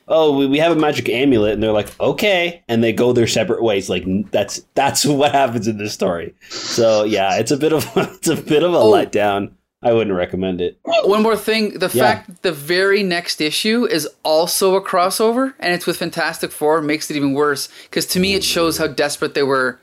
[0.06, 3.26] "Oh, we, we have a magic amulet," and they're like, "Okay," and they go their
[3.26, 3.88] separate ways.
[3.90, 6.32] Like that's that's what happens in this story.
[6.50, 8.92] So yeah, it's a bit of it's a bit of a Oh.
[8.92, 9.52] letdown.
[9.82, 10.78] I wouldn't recommend it.
[11.04, 12.02] One more thing: the Yeah.
[12.04, 16.80] fact that the very next issue is also a crossover, and it's with Fantastic Four,
[16.82, 17.68] makes it even worse.
[17.90, 19.80] Because to me, it shows how desperate they were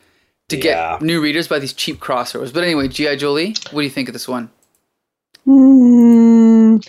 [0.51, 0.97] to get Yeah.
[1.01, 2.53] new readers by these cheap crossovers.
[2.53, 4.49] But anyway, GI Jolie, what do you think of this one?
[5.47, 6.85] Mm,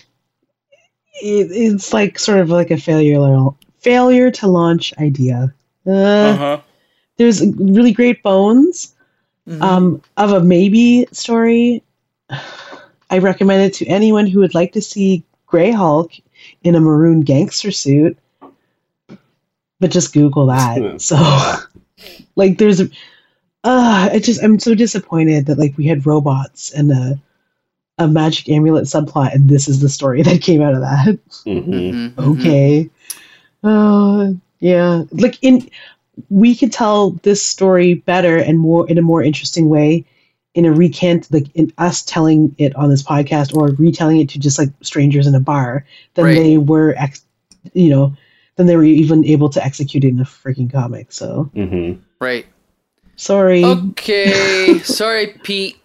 [1.21, 3.49] it, it's like sort of like a failure
[3.79, 5.53] failure to launch idea.
[5.85, 6.61] Uh, huh.
[7.17, 8.93] There's really great bones
[9.47, 9.61] Mhm.
[9.61, 11.83] um, of a maybe story.
[13.09, 16.13] I recommend it to anyone who would like to see Grey Hulk
[16.63, 18.17] in a maroon gangster suit.
[19.79, 21.01] But just Google that.
[21.01, 21.17] So,
[22.37, 22.89] like, there's a.
[23.63, 27.19] Uh, I just I'm so disappointed that like we had robots and a
[27.99, 31.19] a magic amulet subplot, and this is the story that came out of that.
[31.45, 32.39] hmm Mhm, mhm.
[32.39, 32.89] okay.
[33.63, 35.03] Uh, yeah.
[35.11, 35.69] Like in,
[36.29, 40.05] we could tell this story better and more in a more interesting way
[40.55, 44.39] in a recant, like in us telling it on this podcast or retelling it to
[44.39, 46.35] just like strangers in a bar than Right.
[46.35, 47.25] they were, ex-
[47.73, 48.15] you know,
[48.55, 51.11] than they were even able to execute in the freaking comic.
[51.11, 52.45] So hmm Right.
[53.15, 53.63] Sorry.
[53.63, 54.79] Okay.
[54.83, 55.77] Sorry, Pete.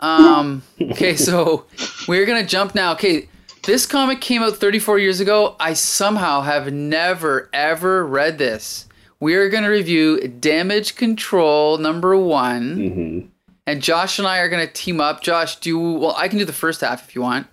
[0.00, 1.66] Um, okay, so
[2.08, 2.92] we're gonna jump now.
[2.92, 3.28] Okay,
[3.64, 5.56] this comic came out 34 years ago.
[5.60, 8.86] I somehow have never ever read this.
[9.20, 13.20] We're gonna review Damage Control number one, hmm
[13.66, 15.22] and Josh and I are gonna team up.
[15.22, 16.14] Josh, do well.
[16.16, 17.46] I can do the first half if you want.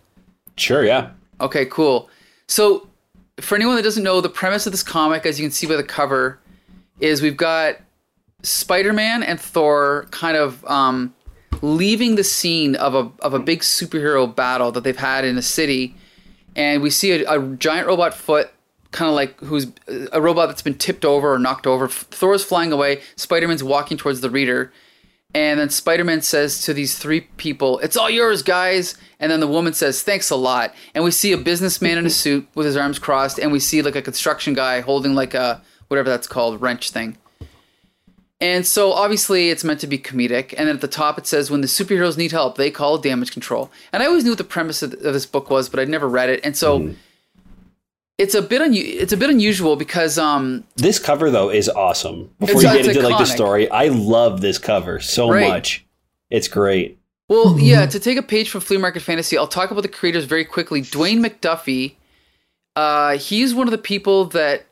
[0.55, 1.11] Sure, yeah.
[1.39, 2.09] Okay, cool.
[2.47, 2.87] So,
[3.39, 5.75] for anyone that doesn't know, the premise of this comic, as you can see by
[5.75, 6.39] the cover,
[6.99, 7.75] is we've got
[8.43, 11.13] Spider Man and Thor kind of um,
[11.61, 15.41] leaving the scene of a, of a big superhero battle that they've had in a
[15.41, 15.95] city.
[16.55, 18.49] And we see a, a giant robot foot,
[18.91, 19.67] kind of like who's
[20.11, 21.87] a robot that's been tipped over or knocked over.
[21.87, 24.71] Thor's flying away, Spider Man's walking towards the reader.
[25.33, 28.95] And then Spider Man says to these three people, It's all yours, guys.
[29.19, 30.73] And then the woman says, Thanks a lot.
[30.95, 33.81] And we see a businessman in a suit with his arms crossed, and we see
[33.81, 37.17] like a construction guy holding like a whatever that's called, wrench thing.
[38.39, 40.53] And so obviously it's meant to be comedic.
[40.57, 43.31] And then at the top it says, When the superheroes need help, they call damage
[43.31, 43.71] control.
[43.91, 46.29] And I always knew what the premise of, this book was, but I'd never read
[46.29, 46.41] it.
[46.43, 46.93] And so.
[48.19, 52.31] It's a bit un- it's a bit unusual because um This cover though is awesome.
[52.39, 55.47] Before you get into like the story, I love this cover so Right.
[55.47, 55.85] much.
[56.31, 56.97] It's great.
[57.29, 60.25] Well, yeah, to take a page from Flea Market Fantasy, I'll talk about the creators
[60.25, 60.81] very quickly.
[60.81, 61.93] Dwayne McDuffie,
[62.75, 64.65] uh, he's one of the people that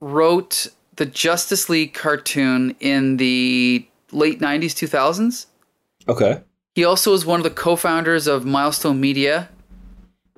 [0.00, 5.46] wrote the Justice League cartoon in the late 90s, 2000s.
[6.08, 6.40] Okay.
[6.74, 9.48] He also is one of the co-founders of Milestone Media.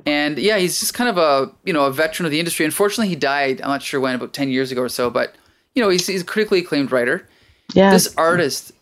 [0.05, 2.65] And yeah, he's just kind of a, you know, a veteran of the industry.
[2.65, 5.35] Unfortunately, he died, I'm not sure when, about 10 years ago or so, but
[5.75, 7.27] you know, he's, he's a critically acclaimed writer.
[7.75, 7.91] yeah.
[7.91, 8.73] This artist,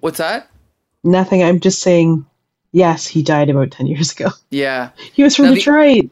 [0.00, 0.48] what's that?
[1.04, 1.42] Nothing.
[1.42, 2.26] I'm just saying.
[2.72, 4.28] Yes, he died about ten years ago.
[4.50, 4.90] Yeah.
[5.12, 6.10] He was from Now the- Detroit.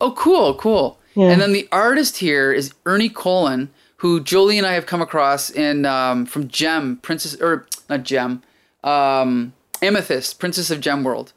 [0.00, 0.98] Oh, cool, cool.
[1.14, 1.28] Yeah.
[1.30, 5.50] And then the artist here is Ernie Colón, who Jolie and I have come across
[5.50, 8.42] in um, from Gem Princess or not Gem,
[8.84, 11.32] um, Amethyst Princess of Gem World,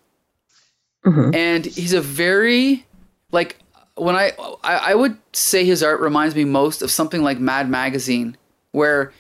[1.06, 1.34] Mhm.
[1.36, 2.86] and he's a very
[3.32, 3.58] like
[3.96, 4.32] when I,
[4.64, 8.36] I I would say his art reminds me most of something like Mad Magazine,
[8.72, 9.12] where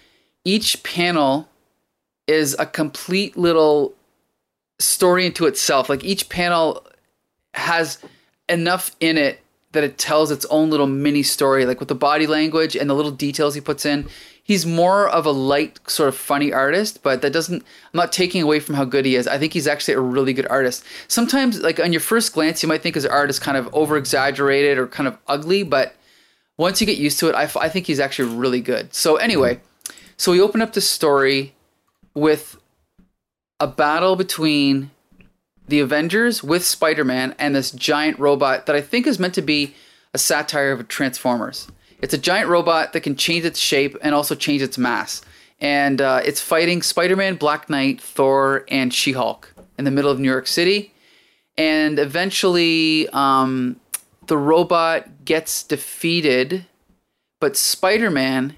[0.45, 1.47] each panel
[2.27, 3.93] is a complete little
[4.79, 5.89] story into itself.
[5.89, 6.85] Like each panel
[7.53, 7.97] has
[8.47, 12.25] enough in it that it tells its own little mini story, like with the body
[12.25, 14.07] language and the little details he puts in.
[14.41, 17.61] He's more of a light, sort of funny artist, but that doesn't.
[17.61, 19.27] I'm not taking away from how good he is.
[19.27, 20.83] I think he's actually a really good artist.
[21.07, 23.95] Sometimes, like on your first glance, you might think his art is kind of over
[23.95, 25.95] exaggerated or kind of ugly, but
[26.57, 28.93] once you get used to it, I, f- I think he's actually really good.
[28.93, 29.61] So anyway,
[30.17, 31.53] so we open up the story
[32.13, 32.59] with
[33.59, 34.91] a battle between
[35.69, 39.75] the Avengers with Spider-Man and this giant robot that I think is meant to be
[40.13, 41.67] a satire of Transformers.
[42.01, 45.21] It's a giant robot that can change its shape and also change its mass.
[45.61, 50.29] And uh, it's fighting Spider-Man, Black Knight, Thor, and She-Hulk in the middle of New
[50.29, 50.93] York City.
[51.57, 53.79] And eventually, um,
[54.27, 56.65] the robot gets defeated,
[57.39, 58.57] but Spider-Man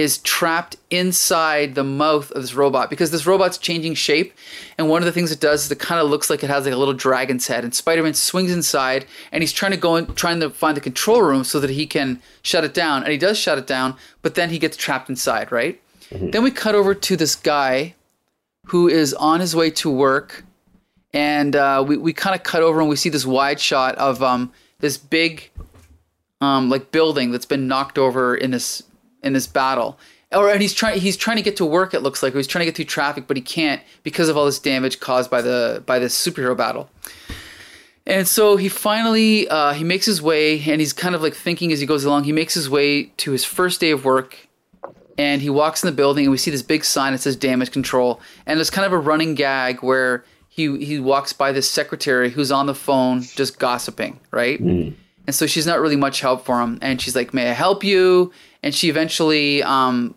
[0.00, 4.32] is trapped inside the mouth of this robot because this robot's changing shape.
[4.78, 6.64] And one of the things it does is it kind of looks like it has
[6.64, 7.64] like a little dragon's head.
[7.64, 11.20] And Spider-Man swings inside and he's trying to go in, trying to find the control
[11.20, 13.02] room so that he can shut it down.
[13.02, 15.78] And he does shut it down, but then he gets trapped inside, right?
[16.10, 17.94] Then we cut over to this guy
[18.66, 20.44] who is on his way to work.
[21.12, 24.22] And uh, we, we kind of cut over and we see this wide shot of
[24.22, 25.50] um, this big
[26.40, 28.82] um, like building that's been knocked over in this
[29.22, 29.98] in this battle.
[30.32, 31.92] Or and he's trying he's trying to get to work.
[31.92, 34.36] It looks like or he's trying to get through traffic, but he can't because of
[34.36, 36.88] all this damage caused by the by this superhero battle.
[38.06, 41.72] And so he finally uh, he makes his way, and he's kind of like thinking
[41.72, 42.24] as he goes along.
[42.24, 44.48] He makes his way to his first day of work,
[45.18, 47.72] and he walks in the building, and we see this big sign that says "Damage
[47.72, 52.30] Control," and there's kind of a running gag where he he walks by this secretary
[52.30, 54.60] who's on the phone just gossiping, right?
[55.30, 56.76] And so she's not really much help for him.
[56.82, 58.32] And she's like, May I help you?
[58.64, 60.16] And she eventually um,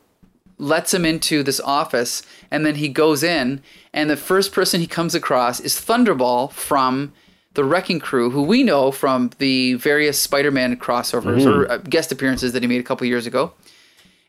[0.57, 2.23] lets him into this office.
[2.49, 3.61] And then he goes in.
[3.93, 7.13] And the first person he comes across is Thunderball from
[7.53, 12.11] the Wrecking Crew, who we know from the various Spider Man crossovers or uh, guest
[12.11, 13.53] appearances that he made a couple years ago.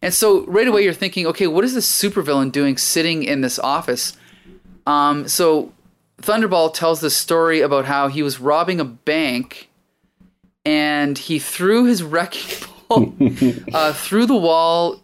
[0.02, 3.58] And so right away you're thinking, okay, what is this supervillain doing sitting in this
[3.58, 4.18] office?
[4.86, 5.72] Um, so
[6.20, 9.70] Thunderball tells this story about how he was robbing a bank
[10.64, 13.14] and he threw his wrecking ball
[13.72, 15.02] uh, through the wall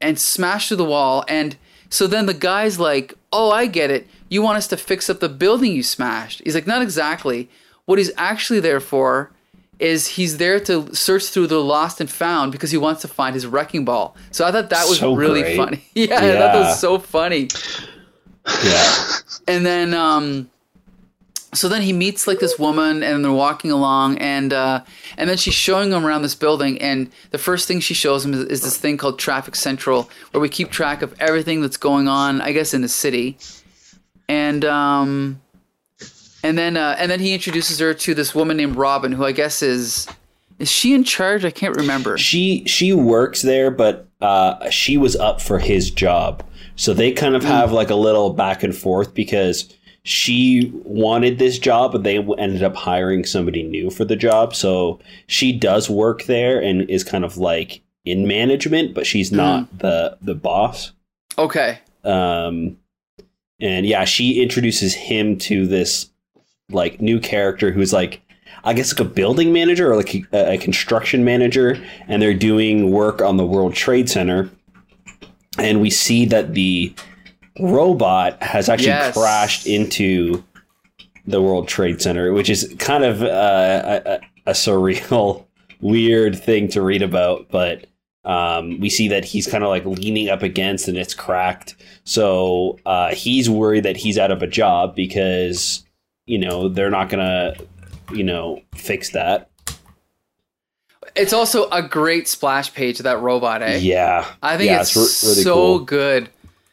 [0.00, 1.24] and smashed through the wall.
[1.28, 1.56] And
[1.88, 4.08] so then the guy's like, Oh, I get it.
[4.28, 6.40] You want us to fix up the building you smashed.
[6.44, 7.48] He's like, Not exactly.
[7.84, 9.30] What he's actually there for
[9.78, 13.34] is he's there to search through the lost and found because he wants to find
[13.34, 14.14] his wrecking ball.
[14.30, 15.56] So I thought that was So really great.
[15.56, 15.84] funny.
[15.94, 17.48] yeah, I thought that was so funny
[18.64, 18.94] Yeah.
[19.48, 20.50] and then um
[21.52, 24.82] so then he meets like this woman and they're walking along and uh
[25.16, 28.34] and then she's showing him around this building and the first thing she shows him
[28.34, 32.08] is, is this thing called traffic central where we keep track of everything that's going
[32.08, 33.36] on i guess in the city.
[34.28, 35.40] And um
[36.44, 39.32] and then uh and then he introduces her to this woman named robin who i
[39.32, 40.06] guess is
[40.60, 41.46] is she in charge?
[41.46, 42.18] I can't remember.
[42.18, 46.44] She she works there, but uh, she was up for his job,
[46.76, 49.74] so they kind of have like a little back and forth because
[50.10, 54.54] she wanted this job, but they ended up hiring somebody new for the job.
[54.54, 59.78] So she does work there and is kind of like in management, but she's not
[59.78, 60.92] the the boss.
[61.38, 62.76] okay Um,
[63.60, 66.10] and yeah, she introduces him to this
[66.70, 68.20] like new character who's like,
[68.64, 72.90] I guess like a building manager or like a, a construction manager, and they're doing
[72.90, 74.50] work on the World Trade Center.
[75.58, 76.94] And we see that the
[77.60, 79.14] robot has actually Yes.
[79.16, 80.42] crashed into
[81.26, 85.44] the World Trade Center, which is kind of uh, a, a, surreal,
[85.80, 87.48] weird thing to read about.
[87.50, 87.86] But
[88.24, 91.76] um, we see that he's kind of like leaning up against and it's cracked.
[92.04, 95.84] So uh, he's worried that he's out of a job because,
[96.26, 97.66] you know, they're not going to,
[98.14, 99.50] you know, fix that.
[101.16, 104.26] it's also a great splash page of that robot eh Yeah.
[104.42, 105.78] i think yeah, it's, re- really so cool.
[105.80, 106.28] good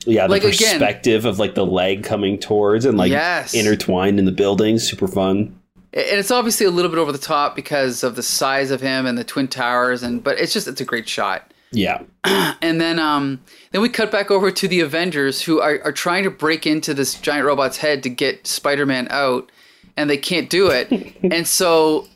[0.08, 3.54] Yeah, the like, again- perspective of like the leg coming towards and like Yes.
[3.54, 5.54] intertwined in the building, super fun.
[5.94, 9.06] and it's obviously a little bit over the top because of the size of him
[9.06, 12.02] and the twin towers and but it's just it's a great shot Yeah.
[12.24, 13.40] and then um
[13.72, 16.94] then we cut back over to the avengers who are, are trying to break into
[16.94, 19.50] this giant robot's head to get spider-man out
[19.96, 20.92] and they can't do it
[21.24, 22.08] and so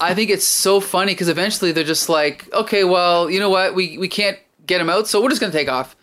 [0.00, 3.76] I think it's so funny because eventually they're just like, okay, well, you know what,
[3.76, 5.94] we we can't get him out, so we're just gonna take off.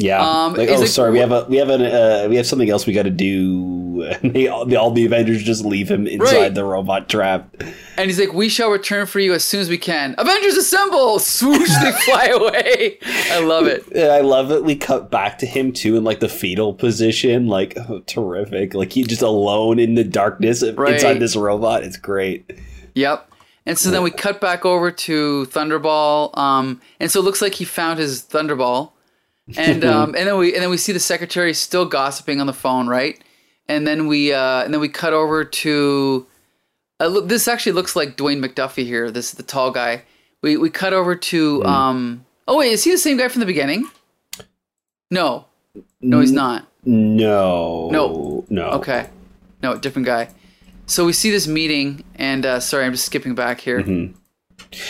[0.00, 0.20] Yeah.
[0.24, 1.10] Um, like, oh, sorry.
[1.10, 3.84] We have a we have an uh, we have something else we got to do.
[3.98, 6.54] And they, all, the, all the Avengers just leave him inside Right.
[6.54, 7.52] the robot trap.
[7.96, 10.14] And he's like, we shall return for you as soon as we can.
[10.18, 11.18] Avengers assemble!
[11.18, 12.98] Swoosh, they fly away.
[13.32, 13.84] I love it.
[13.96, 14.62] I love it.
[14.62, 17.48] We cut back to him too in like the fetal position.
[17.48, 18.72] Like oh, terrific.
[18.72, 20.94] Like he's just alone in the darkness Right.
[20.94, 21.82] inside this robot.
[21.82, 22.48] It's great.
[22.94, 23.28] Yep.
[23.66, 26.38] And so then we cut back over to Thunderball.
[26.38, 28.92] Um, and so it looks like he found his Thunderball.
[29.56, 32.52] And um, and then we and then we see the secretary still gossiping on the
[32.52, 33.22] phone, right?
[33.68, 36.26] And then we uh, and then we cut over to
[37.00, 39.10] uh, look, this actually looks like Dwayne McDuffie here.
[39.10, 40.02] This is the tall guy.
[40.42, 42.24] We we cut over to um.
[42.46, 43.88] Oh wait, is he the same guy from the beginning?
[45.10, 45.46] No,
[46.00, 46.66] no, he's not.
[46.84, 47.90] No.
[47.90, 48.44] No.
[48.48, 48.70] No.
[48.70, 49.08] Okay.
[49.62, 50.28] No, different guy.
[50.86, 54.12] So we see this meeting, and uh, sorry, I'm just skipping back here.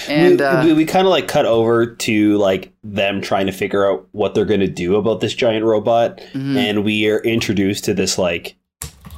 [0.08, 3.52] And we, uh, we, we kind of like cut over to like them trying to
[3.52, 6.18] figure out what they're going to do about this giant robot.
[6.32, 6.56] Mm-hmm.
[6.56, 8.56] and we are introduced to this like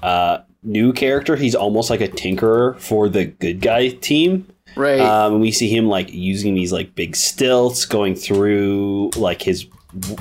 [0.03, 1.37] uh new character.
[1.37, 4.47] He's almost like a tinkerer for the good guy team.
[4.77, 9.43] Right, um and we see him like using these like big stilts going through like
[9.43, 9.67] his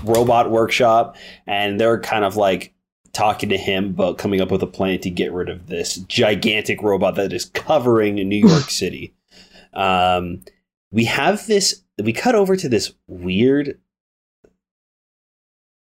[0.04, 1.16] robot workshop.
[1.48, 2.74] And they're kind of like
[3.14, 6.82] talking to him about coming up with a plan to get rid of this gigantic
[6.82, 9.14] robot that is covering New York City.
[9.74, 10.42] Um,
[10.92, 11.84] we have this.
[12.02, 13.80] We cut over to this weird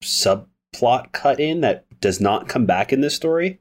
[0.03, 3.61] subplot cut in that does not come back in this story,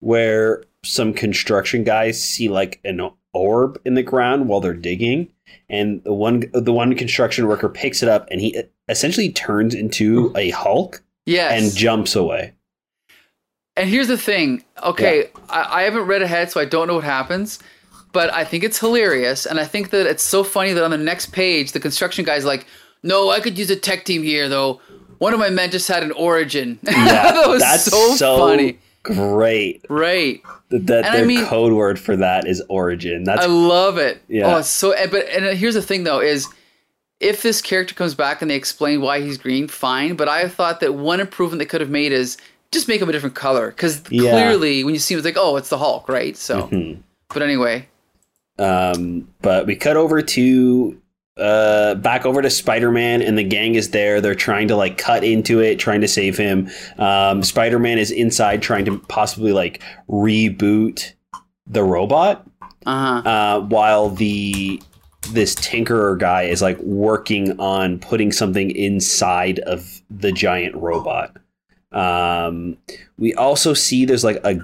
[0.00, 3.00] where some construction guys see like an
[3.32, 5.30] orb in the ground while they're digging,
[5.68, 10.32] and the one the one construction worker picks it up and he essentially turns into
[10.36, 11.62] a Hulk yes.
[11.62, 12.52] and jumps away.
[13.76, 14.64] And here's the thing.
[14.82, 17.60] Okay, I, I haven't read ahead, so I don't know what happens.
[18.12, 20.98] But I think it's hilarious, and I think that it's so funny that on the
[20.98, 22.66] next page, the construction guy's like,
[23.02, 24.80] "No, I could use a tech team here, though.
[25.18, 28.78] One of my men just had an origin." Yeah, that was that's so, so, funny.
[29.04, 29.84] great.
[29.88, 30.42] Right.
[30.70, 33.24] That, that And I their mean- code word for that is origin.
[33.24, 34.22] That's I love it.
[34.28, 34.54] Yeah.
[34.54, 34.92] Oh, it's so.
[35.10, 36.46] But and here's the thing, though, is
[37.20, 40.16] if this character comes back and they explain why he's green, fine.
[40.16, 42.36] But I thought that one improvement they could have made is
[42.72, 44.30] just make him a different color, because Yeah.
[44.32, 46.36] clearly when you see him, it's like, oh, it's the Hulk, right?
[46.36, 46.62] So.
[46.68, 47.02] Mhm.
[47.32, 47.86] But anyway,
[48.60, 51.00] Um, but we cut over to
[51.38, 54.20] uh, back over to Spider-Man, and the gang is there.
[54.20, 56.68] They're trying to like cut into it, trying to save him.
[56.98, 61.14] Um, Spider-Man is inside, trying to possibly like reboot
[61.66, 62.46] the robot,
[62.84, 63.28] uh huh.
[63.28, 64.82] uh, while the
[65.32, 71.36] this tinkerer guy is like working on putting something inside of the giant robot.
[71.92, 72.76] Um,
[73.18, 74.60] we also see there's like a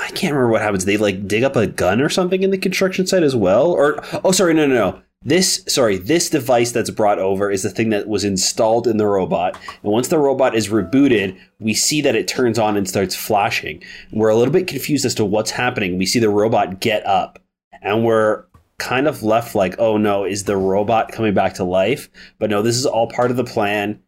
[0.00, 0.84] I can't remember what happens.
[0.84, 3.70] They like dig up a gun or something in the construction site as well.
[3.70, 5.02] Or oh, sorry, no, no, no.
[5.22, 9.06] This sorry, this device that's brought over is the thing that was installed in the
[9.06, 9.58] robot.
[9.82, 13.82] And once the robot is rebooted, we see that it turns on and starts flashing.
[14.12, 15.98] We're a little bit confused as to what's happening.
[15.98, 17.38] We see the robot get up,
[17.82, 18.44] and we're
[18.78, 22.08] kind of left like, oh no, is the robot coming back to life?
[22.38, 24.02] But no, this is all part of the plan.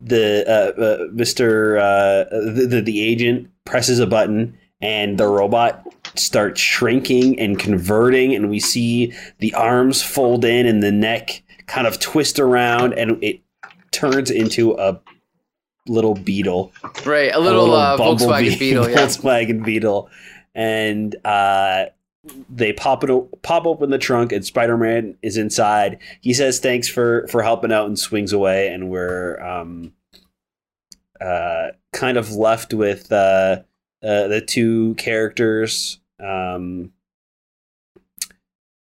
[0.00, 5.86] The uh, uh, Mister uh, the, the the agent presses a button and the robot
[6.14, 11.86] starts shrinking and converting and we see the arms fold in and the neck kind
[11.86, 13.40] of twist around and it
[13.90, 15.00] turns into a
[15.88, 16.72] little beetle
[17.04, 18.88] Right, a a little, uh, Volkswagen Beetle.
[18.90, 18.96] Yeah.
[19.06, 20.08] Volkswagen Beetle,
[20.54, 21.86] and uh,
[22.48, 25.98] they pop it pop open the trunk, and Spider Man is inside.
[26.22, 29.92] He says thanks for for helping out and swings away, and we're um,
[31.20, 33.62] uh, kind of left with uh,
[34.04, 35.98] uh, the two characters.
[36.20, 36.92] Um,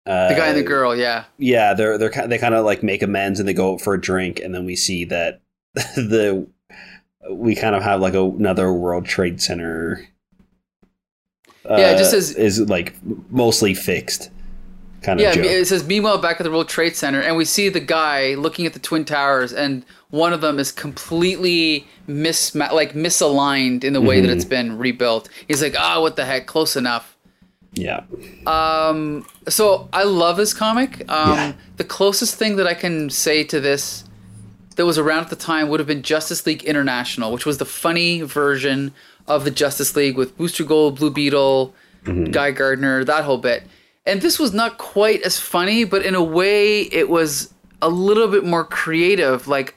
[0.05, 0.97] the guy and the uh, girl.
[0.97, 1.25] Yeah.
[1.37, 4.01] yeah, they're they're they kind of like make amends and they go out for a
[4.01, 5.41] drink, and then we see that
[5.75, 6.47] the
[7.31, 10.07] we kind of have like a, another World Trade Center.
[11.69, 12.95] Yeah, it just uh, says- is like
[13.31, 14.31] mostly fixed,
[15.03, 17.69] kind of Yeah, it says meanwhile back at the World Trade Center, and we see
[17.69, 22.95] the guy looking at the twin towers, and one of them is completely mis like
[22.95, 24.35] misaligned in the way that Mhm.
[24.37, 25.29] it's been rebuilt.
[25.47, 27.15] He's like, ah, what the heck, close enough.
[27.75, 28.01] yeah,
[28.47, 31.05] Um, so I love this comic.
[31.09, 31.53] Um, Yeah.
[31.77, 34.05] The closest thing that I can say to this
[34.77, 37.65] that was around at the time would have been Justice League International, which was the
[37.67, 38.93] funny version
[39.27, 41.75] of the Justice League with Booster Gold, Blue Beetle,
[42.31, 43.65] Guy Gardner, that whole bit.
[44.09, 47.53] And this was not quite as funny, but in a way, it was
[47.83, 49.47] a little bit more creative.
[49.47, 49.75] Like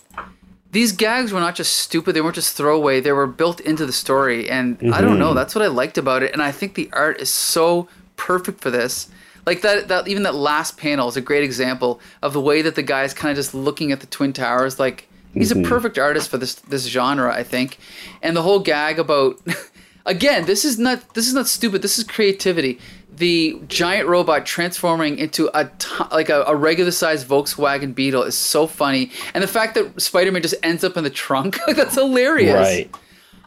[0.71, 3.01] these gags were not just stupid; they weren't just throwaway.
[3.01, 5.27] They were built into the story, and I don't know.
[5.27, 5.35] Mm-hmm.
[5.35, 8.71] That's what I liked about it, and I think the art is so perfect for
[8.71, 9.09] this.
[9.45, 12.75] Like that, that even that last panel is a great example of the way that
[12.75, 14.79] the guy is kind of just looking at the twin towers.
[14.79, 15.67] Like he's a mm-hmm.
[15.67, 17.77] perfect artist for this this genre, I think.
[18.21, 19.41] And the whole gag about
[20.05, 21.81] again, this is not this is not stupid.
[21.81, 22.79] This is creativity.
[23.21, 28.35] The giant robot transforming into a t- like a, a regular sized Volkswagen Beetle is
[28.35, 31.93] so funny, and the fact that Spider Man just ends up in the trunk that's
[31.93, 32.55] hilarious.
[32.55, 32.89] Right.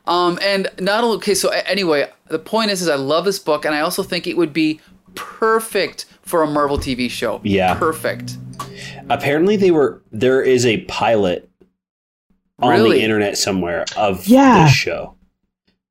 [0.07, 1.35] Um, and not only okay.
[1.35, 4.37] So anyway, the point is, is I love this book, and I also think it
[4.37, 4.81] would be
[5.17, 7.41] perfect for a Marvel TV show.
[7.43, 7.75] Yeah.
[7.77, 8.37] perfect.
[9.11, 10.03] Apparently, they were.
[10.13, 11.51] There is a pilot
[12.61, 12.99] on Really?
[12.99, 14.67] the internet somewhere of Yeah.
[14.67, 15.17] this show.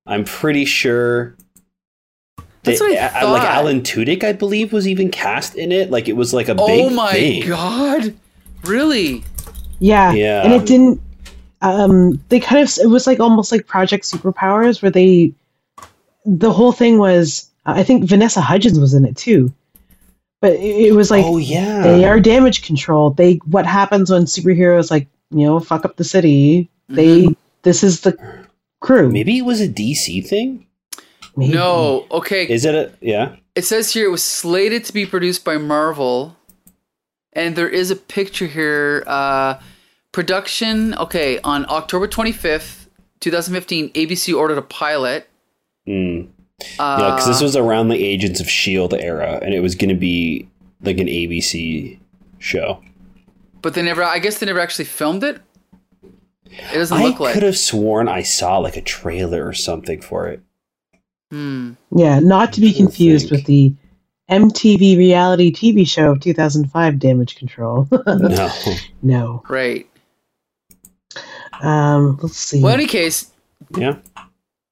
[0.06, 1.36] I'm pretty sure.
[2.64, 3.43] That's that- what I uh, like.
[3.43, 5.91] Alan Tudyk, I believe, was even cast in it.
[5.91, 7.47] Like it was like a Oh big my thing.
[7.47, 8.14] god!
[8.64, 9.24] Really?
[9.80, 10.14] Yeah.
[10.14, 10.43] Yeah.
[10.43, 11.01] And it didn't
[11.61, 15.34] um they kind of it was like almost like Project Superpowers where they
[16.26, 19.53] the whole thing was I think Vanessa Hudgens was in it too.
[20.41, 23.11] But it, it was like oh yeah, they are damage control.
[23.11, 26.70] They what happens when superheroes like, you know, fuck up the city.
[26.89, 27.28] They
[27.64, 28.18] this is the
[28.82, 29.09] crew.
[29.09, 30.66] Maybe it was a DC thing.
[31.36, 31.54] Maybe.
[31.54, 32.06] No.
[32.12, 32.48] Okay.
[32.48, 33.36] Is it a yeah?
[33.56, 36.36] It says here it was slated to be produced by Marvel,
[37.34, 39.04] and there is a picture here.
[39.08, 39.60] Uh,
[40.12, 40.94] production.
[40.96, 45.30] Okay, on October twenty fifth, two thousand fifteen, ABC ordered a pilot.
[45.88, 46.30] Mm.
[46.80, 49.90] Uh, Yeah, because this was around the Agents of Shield era, and it was going
[49.90, 50.48] to be
[50.82, 52.00] like an ABC
[52.40, 52.82] show.
[53.62, 54.04] but they never.
[54.04, 55.42] I guess they never actually filmed it.
[56.46, 57.32] It doesn't I look like.
[57.32, 60.42] I could have sworn I saw like a trailer or something for it.
[61.34, 61.72] Hmm.
[61.96, 63.40] Yeah, not to be I confused think.
[63.40, 63.74] with the
[64.30, 67.88] MTV reality TV show of 2005 Damage Control.
[68.08, 68.52] No,
[69.02, 69.44] no.
[69.50, 69.90] Right.
[71.60, 72.62] Um, let's see.
[72.62, 73.32] Well, in any case,
[73.76, 73.96] yeah,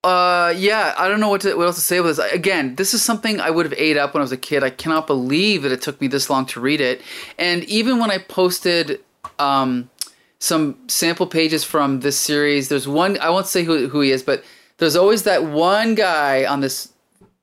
[0.03, 2.19] Uh, yeah, I don't know what to, what else to say about this.
[2.31, 4.63] Again, this is something I would have ate up when I was a kid.
[4.63, 7.01] I cannot believe that it took me this long to read it.
[7.39, 8.99] And even when I posted
[9.39, 9.89] um,
[10.37, 14.21] some sample pages from this series, there's one I won't say who who he is,
[14.21, 14.43] but
[14.81, 16.91] there's always that one guy on this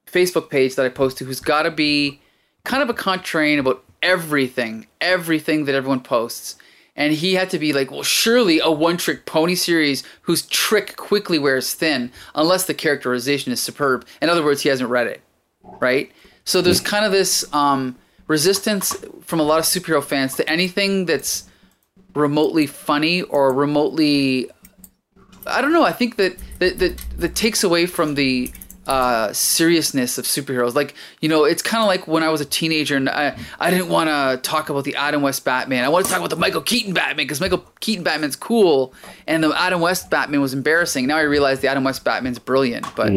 [0.06, 2.20] Facebook page that I post to who's got to be
[2.64, 6.56] kind of a contrarian about everything, everything that everyone posts.
[6.96, 10.96] And he had to be like, well, surely a one trick pony series whose trick
[10.96, 14.04] quickly wears thin, unless the characterization is superb.
[14.20, 15.20] In other words, he hasn't read it,
[15.62, 16.10] right?
[16.44, 17.94] So there's kind of this um,
[18.26, 21.44] resistance from a lot of superhero fans to anything that's
[22.16, 24.50] remotely funny or remotely
[25.48, 25.84] I don't know.
[25.84, 28.50] I think that that that, that takes away from the
[28.86, 30.74] uh, seriousness of superheroes.
[30.74, 33.70] Like you know, it's kind of like when I was a teenager and I I
[33.70, 35.84] didn't want to talk about the Adam West Batman.
[35.84, 38.94] I want to talk about the Michael Keaton Batman because Michael Keaton Batman's cool
[39.26, 41.06] and the Adam West Batman was embarrassing.
[41.06, 42.86] Now I realize the Adam West Batman's brilliant.
[42.96, 43.12] But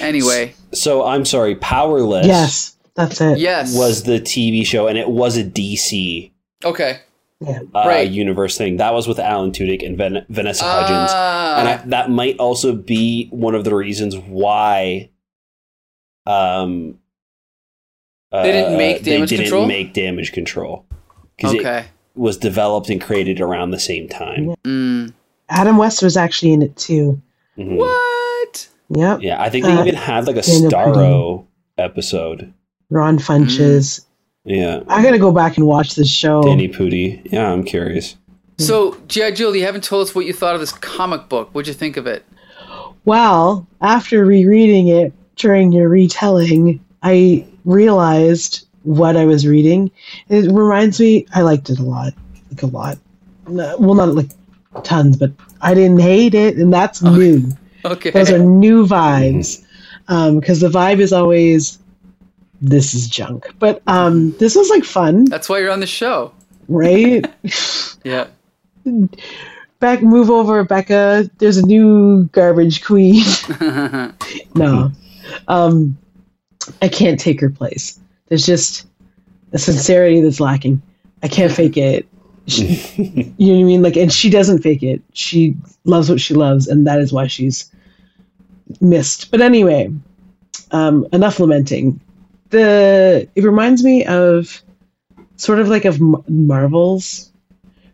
[0.00, 3.38] anyway, So I'm sorry, Powerless yes, that's it.
[3.38, 6.32] yes, was the TV show, and it was a DC
[6.64, 7.00] okay.
[7.40, 7.60] Yeah.
[7.74, 8.10] uh, Right.
[8.10, 8.78] universe thing.
[8.78, 11.58] That was with Alan Tudyk and Ven- Vanessa Hudgens, Ah.
[11.60, 15.10] and I, that might also be one of the reasons why.
[16.26, 16.98] Um,
[18.32, 19.66] They didn't uh, make Damage they didn't Control?
[19.66, 20.84] make damage control
[21.36, 21.84] because it
[22.14, 24.54] was developed and created around the same time.
[24.64, 25.12] Mm.
[25.48, 27.20] Adam West was actually in it too.
[27.58, 27.76] Mhm.
[27.76, 28.68] What?
[28.90, 29.20] Yep.
[29.22, 31.44] Yeah, I think they Uh, even had like a Daniel Starro
[31.78, 32.52] episode.
[32.90, 34.04] Ron Funches.
[34.46, 36.40] Yeah, I gotta go back and watch this show.
[36.42, 37.20] Danny Pudi.
[37.32, 38.16] Yeah, I'm curious.
[38.58, 39.32] So, G.I.
[39.32, 41.50] Jill, you haven't told us what you thought of this comic book.
[41.52, 42.24] What'd you think of it?
[43.04, 49.90] Well, after rereading it during your retelling, I realized what I was reading.
[50.28, 52.14] It reminds me, I liked it a lot.
[52.50, 52.98] Like a lot.
[53.46, 54.30] Well, not like
[54.84, 57.42] tons, but I didn't hate it, and that's new.
[57.84, 58.10] Okay.
[58.10, 59.64] Those are new vibes.
[60.08, 61.78] Um, because the vibe is always,
[62.60, 63.46] this is junk.
[63.58, 66.32] But um, this was like fun, That's why you're on the show.
[66.68, 67.24] right?
[68.04, 68.28] Yeah.
[69.80, 71.28] Back, move over, Becca.
[71.38, 73.24] There's a new garbage queen.
[74.54, 74.92] no,
[75.48, 75.98] um,
[76.80, 77.98] I can't take her place.
[78.28, 78.86] There's just
[79.52, 80.80] a sincerity that's lacking.
[81.24, 82.06] I can't fake it.
[82.46, 82.64] She,
[83.38, 83.82] you know what I mean?
[83.82, 85.02] Like, and she doesn't fake it.
[85.14, 87.68] She loves what she loves, and that is why she's
[88.80, 89.32] missed.
[89.32, 89.90] But anyway,
[90.70, 92.00] um, enough lamenting.
[92.50, 94.62] The it reminds me of
[95.36, 97.32] sort of like of Marvels,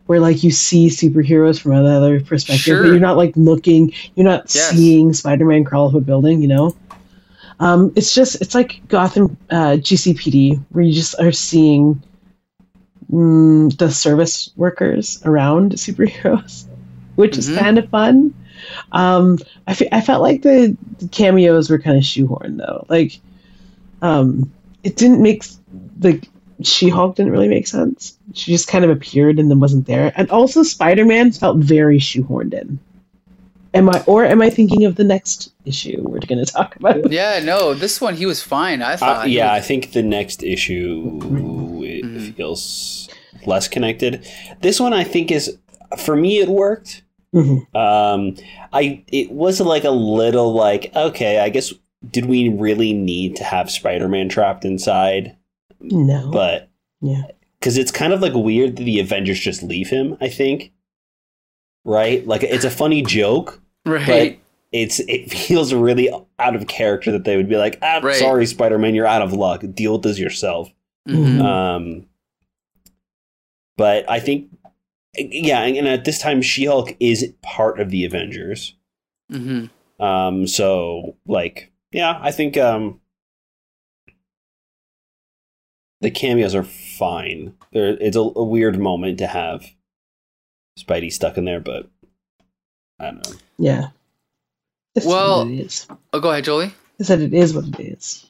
[0.05, 2.83] where like you see superheroes from another perspective, Sure.
[2.83, 4.69] but you're not like looking, you're not Yes.
[4.71, 6.75] seeing Spider-Man crawl up a building, you know.
[7.59, 12.01] Um, it's just it's like Gotham uh, GCPD, where you just are seeing
[13.11, 16.65] mm, the service workers around superheroes,
[17.15, 17.57] which is Mhm.
[17.57, 18.33] kind of fun.
[18.91, 19.37] Um,
[19.67, 22.85] I fe- I felt like the, the cameos were kind of shoehorned though.
[22.89, 23.19] Like,
[24.03, 24.51] um,
[24.83, 25.59] it didn't make s-
[26.01, 26.27] like
[26.61, 28.17] She-Hulk didn't really make sense.
[28.33, 30.13] She just kind of appeared and then wasn't there.
[30.15, 32.79] And also Spider-Man felt very shoehorned in.
[33.73, 37.09] Am I or am I thinking of the next issue we're going to talk about?
[37.19, 38.83] Yeah, no, this one he was fine.
[38.83, 39.29] I Uh, thought.
[39.31, 41.19] yeah, I think the next issue
[41.83, 42.31] it Mm-hmm.
[42.37, 43.09] feels
[43.47, 44.27] less connected.
[44.61, 45.57] This one, I think, is
[45.97, 46.37] for me.
[46.39, 47.01] It worked.
[47.33, 47.65] Mhm.
[47.75, 48.35] Um,
[48.71, 51.73] I it was like a little like okay, I guess
[52.09, 55.37] did we really need to have Spider-Man trapped inside?
[55.79, 56.29] No.
[56.31, 56.69] But
[57.01, 57.23] yeah.
[57.59, 60.17] because it's kind of like weird that the Avengers just leave him.
[60.21, 60.71] I think,
[61.85, 62.25] right?
[62.25, 64.39] Like it's a funny joke, right.
[64.71, 68.15] it's it feels really out of character that they would be like, ah, Right.
[68.15, 69.63] sorry, Spider Man, you're out of luck.
[69.73, 70.71] Deal with this yourself.
[71.07, 71.41] Mhm.
[71.41, 72.05] Um,
[73.77, 74.49] but I think,
[75.17, 78.75] yeah, and at this time, She Hulk is part of the Avengers.
[79.31, 79.69] Mhm.
[79.99, 82.99] Um, so like, yeah, I think um,
[86.01, 87.55] the cameos are fine.
[87.71, 89.65] There, it's a, a weird moment to have
[90.79, 91.87] Spidey stuck in there, but
[92.99, 93.35] I don't know.
[93.57, 93.87] Yeah.
[94.95, 95.87] This is Well- what it is.
[96.11, 96.73] Oh, go ahead, Jolie.
[96.99, 98.25] I said it is what it is.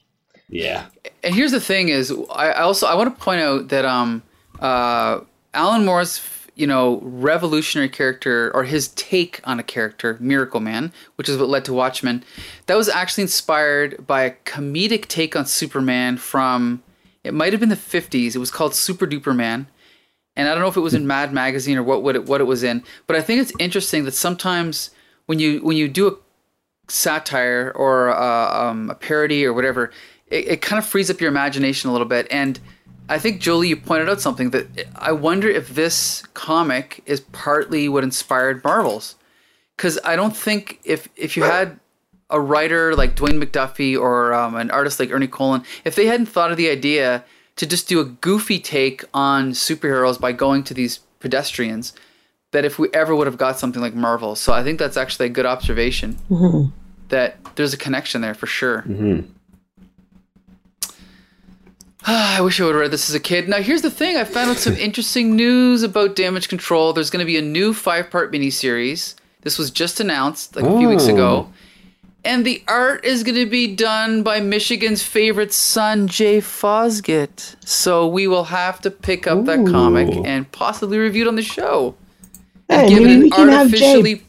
[0.49, 0.85] Yeah,
[1.23, 4.21] And here's the thing: is I, I also I want to point out that um
[4.59, 5.21] uh
[5.53, 6.17] Alan Moore's
[6.55, 11.49] you know revolutionary character or his take on a character, Miracle Man, which is what
[11.49, 12.23] led to Watchmen,
[12.67, 16.83] that was actually inspired by a comedic take on Superman from
[17.23, 18.35] it might have been the 50s.
[18.35, 19.67] It was called Super Duper Man.
[20.35, 22.41] And I don't know if it was in Mad Magazine or what what it, what
[22.41, 24.89] it was in, but I think it's interesting that sometimes
[25.27, 29.91] when you when you do a satire or uh, um, a parody or whatever,
[30.27, 32.27] it, it kind of frees up your imagination a little bit.
[32.31, 32.59] And
[33.09, 37.89] I think Jolie, you pointed out something that I wonder if this comic is partly
[37.89, 39.15] what inspired Marvels,
[39.75, 41.79] because I don't think if if you had
[42.29, 46.27] a writer like Dwayne McDuffie or um, an artist like Ernie Colón, if they hadn't
[46.27, 47.23] thought of the idea
[47.57, 51.93] to just do a goofy take on superheroes by going to these pedestrians,
[52.51, 54.35] that if we ever would have got something like Marvel.
[54.35, 56.71] So I think that's actually a good observation Mhm.
[57.09, 58.81] that there's a connection there for sure.
[58.81, 59.19] hmm
[62.05, 63.47] I wish I would have read this as a kid.
[63.47, 66.91] Now, here's the thing I found out some interesting news about Damage Control.
[66.91, 69.15] There's going to be a new five part miniseries.
[69.41, 71.51] This was just announced like a few weeks ago.
[72.25, 77.57] And the art is going to be done by Michigan's favorite son, Jay Fosgitt.
[77.65, 81.41] So we will have to pick up that comic and possibly review it on the
[81.41, 81.95] show.
[82.69, 84.23] Hey, give it an we can have artificially-.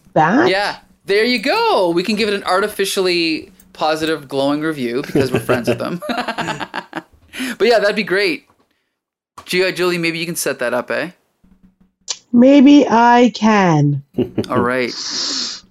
[0.51, 1.91] Yeah, there you go.
[1.91, 6.03] We can give it an artificially positive, glowing review because we're friends with them.
[7.59, 8.49] but yeah, that'd be great.
[9.45, 9.73] G.I.
[9.73, 11.11] Julie, maybe you can set that up, eh?
[12.33, 14.03] Maybe I can.
[14.51, 14.93] All right.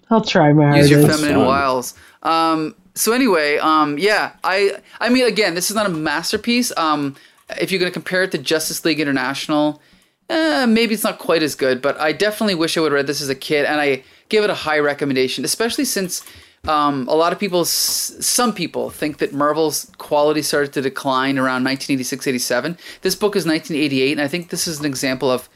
[0.10, 1.46] I'll try my Use your feminine fun.
[1.46, 1.94] wiles.
[2.24, 6.72] Um, so anyway, um, yeah, I I mean, again, this is not a masterpiece.
[6.78, 7.16] Um,
[7.60, 9.82] if you're going to compare it to Justice League International,
[10.30, 11.82] eh, maybe it's not quite as good.
[11.82, 14.44] But I definitely wish I would have read this as a kid, and I give
[14.44, 16.24] it a high recommendation, especially since
[16.68, 21.38] um, a lot of people, s- some people, think that Marvel's quality started to decline
[21.38, 22.78] around 1986-87.
[23.02, 25.50] This book is 1988, and I think this is an example of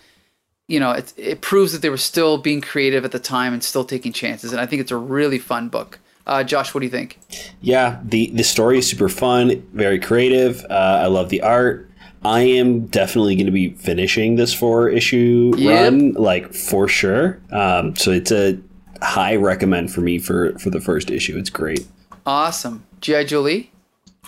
[0.69, 3.63] you know, it, it proves that they were still being creative at the time and
[3.63, 4.51] still taking chances.
[4.51, 5.97] And I think it's a really fun book.
[6.25, 7.17] Uh, Josh, what do you think?
[7.61, 10.65] Yeah, the the story is super fun, very creative.
[10.69, 11.89] Uh, I love the art.
[12.25, 15.83] I am definitely going to be finishing this four issue Yep.
[15.83, 17.39] run, like for sure.
[17.53, 18.59] Um, so it's a
[19.01, 21.37] high recommend for me for for the first issue.
[21.37, 21.85] It's great.
[22.25, 22.85] Awesome.
[23.01, 23.23] G.I.
[23.23, 23.71] Jolie?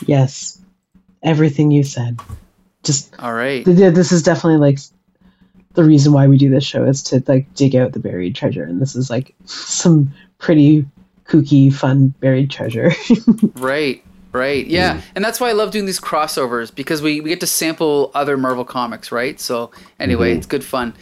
[0.05, 0.61] Yes,
[1.24, 2.20] everything you said.
[2.84, 3.65] Just All right.
[3.65, 4.80] th- th- this is definitely like
[5.74, 8.63] the reason why we do this show is to like dig out the buried treasure,
[8.63, 10.86] and this is like some pretty
[11.26, 12.91] kooky, fun buried treasure.
[13.55, 14.03] Right.
[14.32, 14.67] Right.
[14.67, 14.97] Yeah.
[14.97, 15.01] Mm.
[15.15, 18.38] And that's why I love doing these crossovers because we, we get to sample other
[18.38, 19.39] Marvel comics, right?
[19.39, 20.38] So, anyway, mm-hmm.
[20.38, 20.93] it's good fun.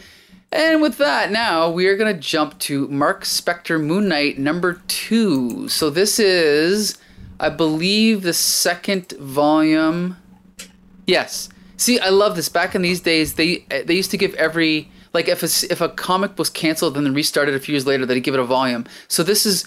[0.50, 4.80] And with that, now we are going to jump to Mark Spector Moon Knight number
[4.88, 5.68] two.
[5.68, 6.96] So, this is,
[7.38, 10.16] I believe, the second volume.
[11.06, 11.50] Yes.
[11.76, 12.48] See, I love this.
[12.48, 15.88] Back in these days, they they used to give every like if a, if a
[15.88, 18.84] comic was canceled and then restarted a few years later, they'd give it a volume.
[19.06, 19.64] So this is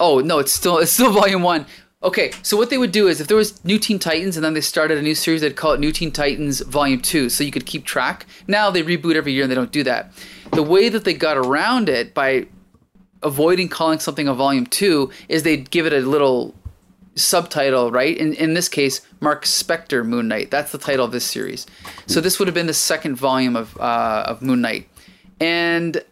[0.00, 1.66] Oh no, it's still it's still volume one.
[2.02, 4.54] Okay, so what they would do is if there was New Teen Titans and then
[4.54, 7.50] they started a new series, they'd call it New Teen Titans Volume Two, so you
[7.50, 8.24] could keep track.
[8.46, 10.10] Now they reboot every year and they don't do that.
[10.52, 12.46] The way that they got around it by
[13.22, 16.54] avoiding calling something a volume two is they'd give it a little
[17.16, 18.16] subtitle, right?
[18.16, 20.50] In in this case, Mark Spector Moon Knight.
[20.50, 21.66] That's the title of this series.
[22.06, 24.88] So this would have been the second volume of uh, of Moon Knight,
[25.38, 26.02] and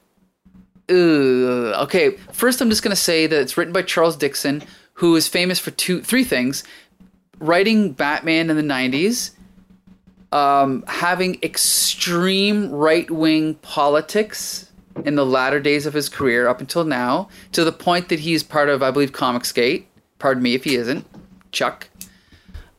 [0.91, 4.62] okay, first I'm just gonna say that it's written by Charles Dixon,
[4.99, 6.64] who is famous for two, three things:
[7.38, 9.32] writing Batman in the 90s,
[10.32, 14.70] um, having extreme right wing politics
[15.05, 18.42] in the latter days of his career up until now, to the point that he's
[18.42, 19.84] part of, I believe, Comicsgate.
[20.18, 21.07] Pardon me if he isn't.
[21.53, 21.88] Chuck.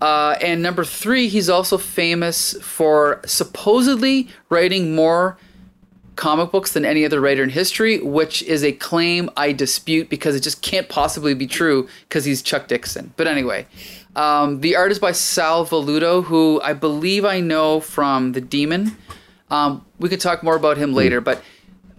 [0.01, 5.37] Uh, and number three, he's also famous for supposedly writing more
[6.19, 10.35] comic books than any other writer in history, which is a claim I dispute because
[10.35, 13.13] it just can't possibly be true because he's Chuck Dixon.
[13.15, 13.65] But anyway,
[14.17, 18.97] um, the art is by Sal Velluto, who I believe I know from The Demon.
[19.49, 21.41] Um, we could talk more about him later, but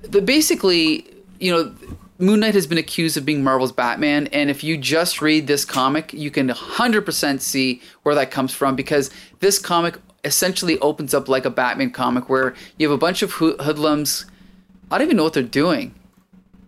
[0.03, 1.07] the, basically,
[1.39, 1.75] you know,
[2.19, 5.65] Moon Knight has been accused of being Marvel's Batman, and if you just read this
[5.65, 11.29] comic, you can 100% see where that comes from because this comic essentially opens up
[11.29, 14.27] like a Batman comic where you have a bunch of hoodlums.
[14.91, 15.95] I don't even know what they're doing.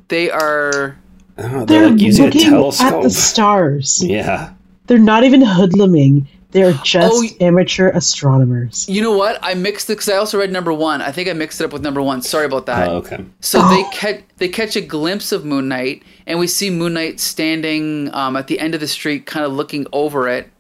[0.09, 0.99] They are.
[1.39, 4.03] Oh, they're, They're like using a looking at the stars.
[4.05, 4.53] yeah.
[4.87, 6.27] They're not even hoodluming.
[6.51, 8.87] They're just Oh, amateur astronomers.
[8.87, 9.39] You know what?
[9.43, 11.01] I mixed it because I also read number one.
[11.01, 12.21] I think I mixed it up with number one.
[12.21, 12.89] Sorry about that.
[12.91, 13.25] Oh, okay.
[13.41, 13.75] So Oh.
[13.75, 18.13] they catch they catch a glimpse of Moon Knight, and we see Moon Knight standing
[18.15, 20.51] um, at the end of the street, kind of looking over it,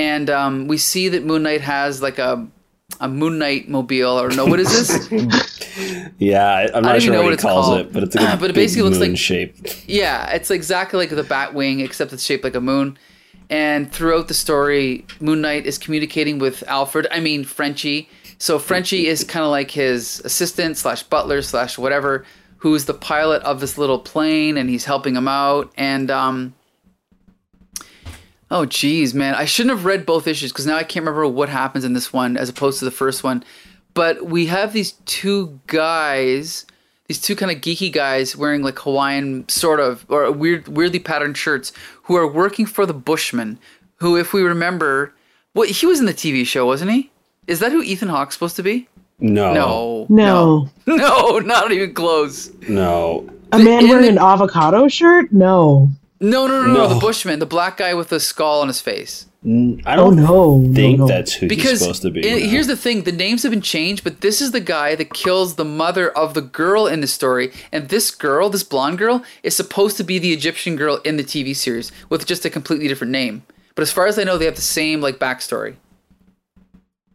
[0.00, 2.46] and um, we see that Moon Knight has like a
[3.00, 4.90] a Moon Knight mobile, or no, what is this?
[6.18, 7.80] Yeah, I, I'm not sure know what, what he it's calls called.
[7.80, 9.54] it, but it's a But it basically looks like- shape.
[9.86, 12.98] yeah, it's exactly like the Batwing, except it's shaped like a moon.
[13.48, 17.06] And throughout the story, Moon Knight is communicating with Alfred.
[17.10, 18.08] I mean Frenchie.
[18.38, 22.24] So Frenchie is kind of like his assistant slash butler slash whatever,
[22.58, 25.72] who's the pilot of this little plane, and he's helping him out.
[25.76, 26.54] And um,
[28.50, 31.48] oh geez, man, I shouldn't have read both issues because now I can't remember what
[31.48, 33.44] happens in this one as opposed to the first one.
[33.94, 36.64] But we have these two guys,
[37.08, 41.36] these two kind of geeky guys wearing like Hawaiian sort of or weird, weirdly patterned
[41.36, 41.72] shirts,
[42.04, 43.58] who are working for the Bushmen.
[43.96, 45.12] Who, if we remember,
[45.52, 47.10] what he was in the TV show, wasn't he?
[47.46, 48.88] Is that who Ethan Hawke's supposed to be?
[49.18, 49.52] No.
[49.52, 50.70] No, No.
[50.86, 52.50] no, no, not even close.
[52.68, 53.28] No.
[53.52, 55.32] A man in wearing the- an avocado shirt?
[55.32, 55.90] No.
[56.20, 56.88] No, no, no, no, No.
[56.94, 59.26] the Bushman, the black guy with the skull on his face.
[59.42, 60.74] N- I Oh don't no.
[60.74, 61.08] think no, no.
[61.08, 62.20] that's who he's because supposed to be.
[62.30, 62.46] i- no.
[62.46, 65.54] here's the thing the names have been changed but this is the guy that kills
[65.54, 69.56] the mother of the girl in the story and this girl this blonde girl is
[69.56, 73.12] supposed to be the egyptian girl in the tv series with just a completely different
[73.12, 73.42] name
[73.74, 75.76] but as far as i know they have the same like backstory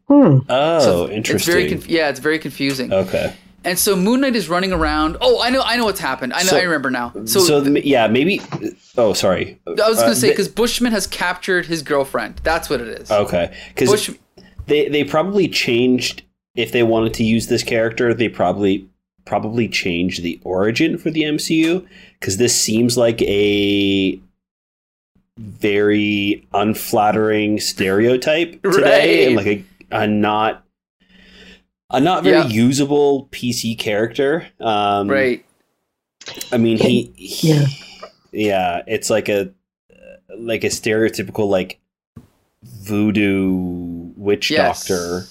[0.07, 0.39] Hmm.
[0.49, 1.35] oh, So interesting.
[1.35, 3.35] it's very conf- yeah it's very confusing okay.
[3.65, 6.39] And so moon knight is running around oh i know i know what's happened i
[6.43, 8.41] know So- i remember now So, so, the, yeah, maybe.
[8.97, 9.59] Oh, sorry.
[9.67, 13.11] i was gonna Uh, say because bushman has captured his girlfriend that's what it is
[13.11, 14.09] Okay, because Bush,
[14.67, 16.21] they they probably changed
[16.55, 18.13] if they wanted to use this character.
[18.13, 18.87] They probably
[19.25, 21.85] probably changed the origin for the MCU
[22.19, 24.19] because this seems like a
[25.37, 30.63] very unflattering stereotype today, and like a, a not
[31.89, 32.47] a not very Yeah.
[32.47, 34.47] usable PC character.
[34.59, 35.45] Um, right
[36.51, 37.65] I mean, he, he Yeah.
[38.31, 39.51] yeah, it's like a
[40.37, 41.79] like a stereotypical like
[42.63, 45.25] voodoo witch yes doctor.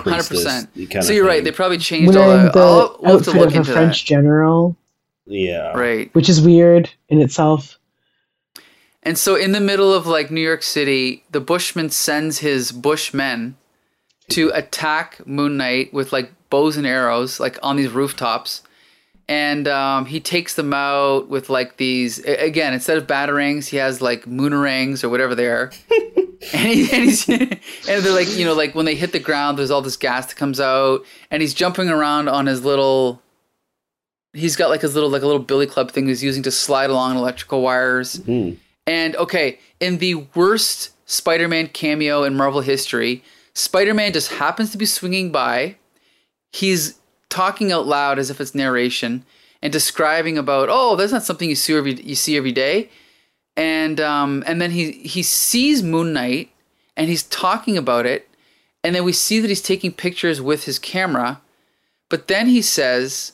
[0.00, 3.34] 100% so you're right they probably changed all Wearing the I'll, we'll have to outfit
[3.40, 4.76] look of a into French that general,
[5.26, 5.70] yeah.
[5.72, 7.78] right which is weird in itself.
[9.04, 13.56] And so in the middle of like New York City, the Bushman sends his Bushmen
[14.30, 18.62] to attack Moon Knight with like bows and arrows, like on these rooftops.
[19.26, 24.02] And um, he takes them out with like these again instead of batarangs, he has
[24.02, 25.72] like moonerangs or whatever they are.
[26.52, 29.58] and, he, and he's and they're like you know like when they hit the ground,
[29.58, 33.22] there's all this gas that comes out, and he's jumping around on his little.
[34.34, 36.90] He's got like his little like a little billy club thing he's using to slide
[36.90, 38.16] along electrical wires.
[38.16, 38.52] Hmm.
[38.86, 43.22] And okay, in the worst Spider Man cameo in Marvel history,
[43.54, 45.76] Spider Man just happens to be swinging by.
[46.52, 46.98] He's
[47.28, 49.24] talking out loud as if it's narration
[49.62, 52.90] and describing about, oh, that's not something you see every, you see every day.
[53.56, 56.50] And um, and then he he sees Moon Knight
[56.96, 58.28] and he's talking about it.
[58.82, 61.40] And then we see that he's taking pictures with his camera.
[62.10, 63.32] But then he says,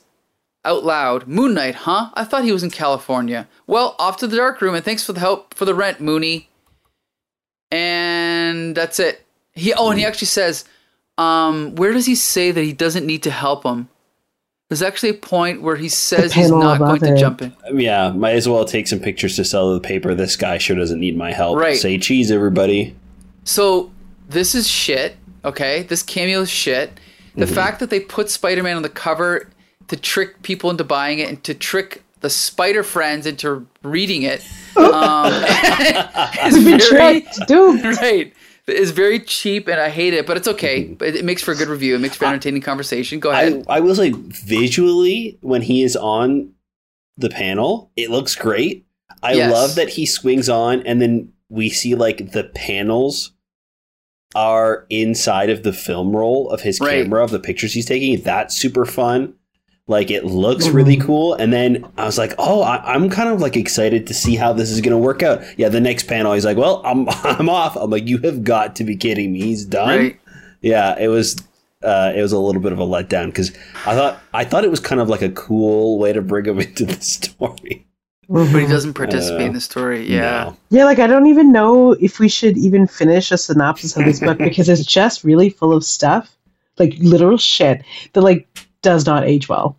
[0.65, 2.11] out loud, Moon Knight, huh?
[2.15, 3.49] I thought he was in California.
[3.67, 6.49] Well, off to the dark room, and thanks for the help for the rent, Mooney.
[7.73, 9.27] And that's it.
[9.61, 10.65] He oh, and he actually says,
[11.19, 13.89] um, where does he say that he doesn't need to help him?
[14.69, 17.53] There's actually a point where he says he's not going above to jump in.
[17.75, 20.15] Yeah, might as well take some pictures to sell to the paper.
[20.15, 21.59] This guy sure doesn't need my help.
[21.59, 21.77] Right.
[21.77, 22.95] Say cheese, everybody.
[23.43, 23.91] So
[24.29, 25.17] this is shit.
[25.45, 26.93] Okay, this cameo is shit.
[27.35, 27.55] The Mm-hmm.
[27.55, 29.49] fact that they put Spider-Man on the cover
[29.89, 34.45] to trick people into buying it and to trick the Spider friends into reading it
[34.77, 37.85] Um, I've it's been very, tricked, dude.
[38.01, 38.33] right.
[38.71, 40.85] It's very cheap, and I hate it, but it's okay.
[40.85, 40.95] Mm-hmm.
[40.95, 41.95] But it makes for a good review.
[41.95, 43.21] It makes for entertaining conversation.
[43.21, 43.65] Go ahead.
[43.69, 46.53] I, I will say visually when he is on
[47.17, 48.87] the panel, it looks great.
[49.23, 49.53] I Yes.
[49.53, 53.33] love that he swings on and then we see like the panels
[54.35, 57.03] are inside of the film roll of his Right.
[57.03, 58.19] camera of the pictures he's taking.
[58.23, 59.35] That's super fun.
[59.91, 61.05] Like it looks really Mhm.
[61.05, 61.35] cool.
[61.35, 64.53] And then I was like, oh, I, I'm kind of like excited to see how
[64.53, 65.43] this is going to work out.
[65.59, 67.77] Yeah, the next panel, he's like, well, I'm I'm off.
[67.77, 69.41] I'm like, you have got to be kidding me.
[69.43, 70.21] He's done right.
[70.63, 71.37] yeah it was
[71.83, 73.51] uh, it was a little bit of a letdown because
[73.87, 76.61] i thought i thought it was kind of like a cool way to bring him
[76.67, 77.87] into the story
[78.29, 80.07] But he doesn't participate Uh, in the story.
[80.07, 80.45] Yeah.
[80.45, 80.57] No.
[80.79, 84.21] Yeah, like I don't even know if we should even finish a synopsis of this
[84.21, 86.31] book because it's just really full of stuff,
[86.79, 87.83] like literal shit
[88.13, 88.47] that like
[88.83, 89.77] does not age well.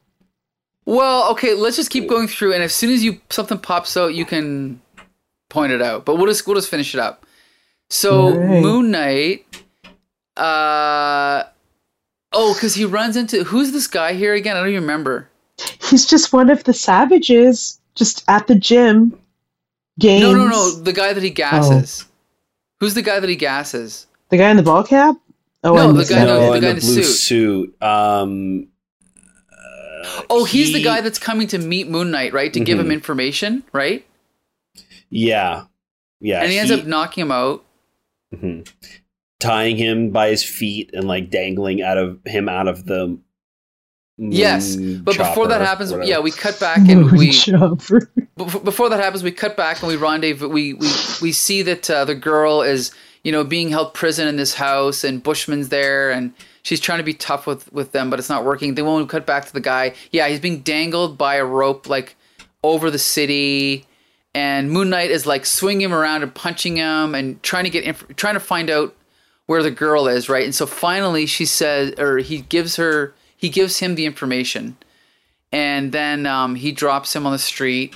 [0.86, 1.53] Well, okay.
[1.53, 4.82] Let's just keep going through, and as soon as you something pops out, you can
[5.49, 6.05] point it out.
[6.05, 7.25] But we'll just we'll just finish it up.
[7.89, 8.61] So Alright.
[8.61, 9.45] Moon Knight.
[10.38, 11.43] Uh.
[12.34, 14.55] Oh, because he runs into who's this guy here again?
[14.55, 15.29] I don't even remember.
[15.89, 19.17] He's just one of the savages, just at the gym.
[19.99, 20.21] Games.
[20.23, 20.71] No, no, no.
[20.71, 22.05] The guy that he gasses.
[22.79, 24.07] Who's the guy that he gasses?
[24.29, 25.15] The guy in the ball cap.
[25.63, 27.73] Oh, No, the guy- no, no the in guy the in the blue suit.
[27.73, 28.67] suit, um
[30.30, 32.52] Oh, he's the guy that's coming to meet Moon Knight, right?
[32.54, 32.93] To give him Mhm.
[32.93, 34.06] information, right?
[35.14, 35.66] yeah
[36.22, 37.66] yeah and he ends up knocking him out.
[38.34, 38.66] mhm.
[39.41, 43.18] tying him by his feet and like dangling out of him out of the
[44.18, 46.08] Yes, But before that happens, whatever.
[46.08, 48.12] yeah, we cut back and Moon we chopper.
[48.38, 50.47] before that happens, we cut back and we rendezvous.
[50.47, 50.88] We we
[51.24, 52.91] we see that uh, the girl is
[53.24, 56.34] you know being held prison in this house, and Bushman's there, and
[56.64, 58.76] she's trying to be tough with with them, but it's not working.
[58.76, 62.16] They won't cut back to the guy, yeah, he's being dangled by a rope like
[62.64, 63.86] over the city,
[64.34, 67.84] and Moon Knight is like swinging him around and punching him and trying to get
[67.84, 68.95] inf- trying to find out
[69.47, 70.45] where the girl is, right?
[70.45, 74.78] And so finally, she says, or he gives her, he gives him the information
[75.51, 77.95] and then um, he drops him on the street,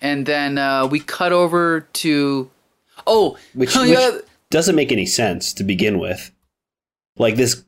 [0.00, 2.50] and then uh, we cut over to
[3.06, 3.82] oh, which, oh,
[4.14, 6.30] which doesn't make any sense to begin with.
[7.16, 7.64] Like this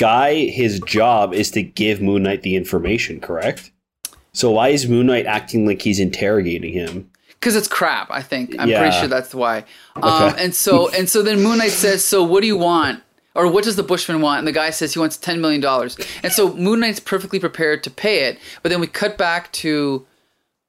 [0.00, 3.70] guy, his job is to give Moon Knight the information, correct?
[4.32, 7.10] So why is Moon Knight acting like he's interrogating him?
[7.34, 8.10] because it's crap.
[8.10, 8.80] I think I'm Yeah.
[8.80, 9.64] pretty sure that's why.
[9.96, 10.44] Um, Okay.
[10.44, 13.02] and so and so then Moon Knight says, "So what do you want?"
[13.34, 14.40] Or what does the Bushman want?
[14.40, 15.96] And the guy says he wants ten million dollars.
[16.22, 18.38] And so Moon Knight's perfectly prepared to pay it.
[18.62, 20.04] But then we cut back to,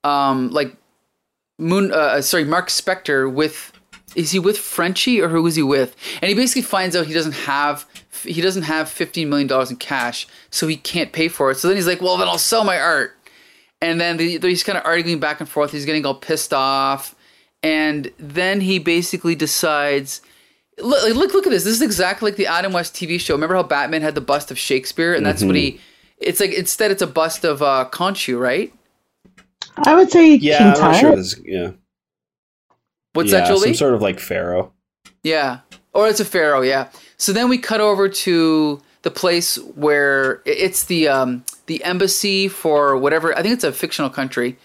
[0.05, 0.71] um, like,
[1.59, 1.91] Moon.
[1.91, 3.73] Uh, sorry, Mark Spector with.
[4.15, 5.95] Is he with Frenchie or who is he with?
[6.21, 7.85] And he basically finds out he doesn't have
[8.23, 11.55] he doesn't have fifteen million dollars in cash, so he can't pay for it.
[11.55, 13.15] So then he's like, "Well, then I'll sell my art."
[13.81, 15.71] and then they, they're kind of arguing back and forth.
[15.71, 17.15] He's getting all pissed off,
[17.63, 20.21] and then he basically decides.
[20.77, 21.63] Look, look, look at this.
[21.63, 23.33] This is exactly like the Adam West TV show.
[23.33, 25.79] Remember how Batman had the bust of Shakespeare, and that's what he.
[26.17, 28.73] It's like instead, it's a bust of uh, Khonshu, right?
[29.85, 31.15] I would say Yeah, King I'm not sure.
[31.15, 31.71] This, yeah,
[33.13, 33.69] What's yeah, that, Jolie?
[33.69, 34.71] Some sort of like pharaoh.
[35.23, 35.59] Yeah.
[35.93, 36.89] Or it's a pharaoh, yeah.
[37.21, 42.97] So then we cut over to the place where it's the um, the embassy for
[42.97, 43.37] whatever.
[43.37, 44.57] I think it's a fictional country,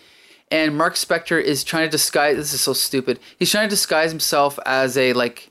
[0.50, 2.38] and Mark Spector is trying to disguise.
[2.38, 3.20] This is so stupid.
[3.38, 5.50] He's trying to disguise himself as a like,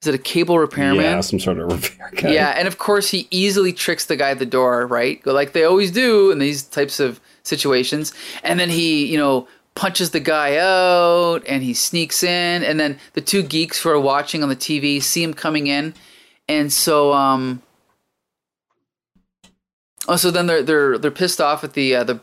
[0.00, 1.02] is it a cable repairman?
[1.02, 2.30] Yeah, some sort of repair guy.
[2.30, 5.20] Yeah, and of course he easily tricks the guy at the door, right?
[5.26, 8.14] Like they always do in these types of situations.
[8.44, 12.96] And then he, you know, punches the guy out and he sneaks in and then
[13.14, 15.94] the two geeks who are watching on the TV see him coming in.
[16.48, 17.62] And so um
[20.08, 22.20] Oh, so then they're they're they're pissed off at the uh, the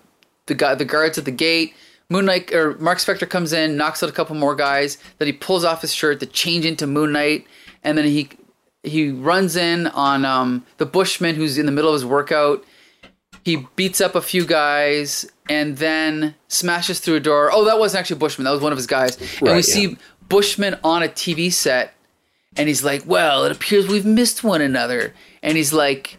[0.48, 1.76] the guy the guards at the gate.
[2.10, 4.98] Moon Knight or Mark Spector comes in, knocks out a couple more guys.
[5.18, 7.46] Then he pulls off his shirt to change into Moon Knight,
[7.84, 8.30] and then he
[8.84, 12.64] he runs in on um, the Bushman who's in the middle of his workout.
[13.44, 17.52] He beats up a few guys and then smashes through a door.
[17.52, 18.46] Oh, that wasn't actually Bushman.
[18.46, 19.18] That was one of his guys.
[19.40, 19.62] and we yeah.
[19.62, 19.98] see
[20.30, 21.94] Bushman on a TV set,
[22.58, 26.18] and he's like, "Well, it appears we've missed one another." And he's like,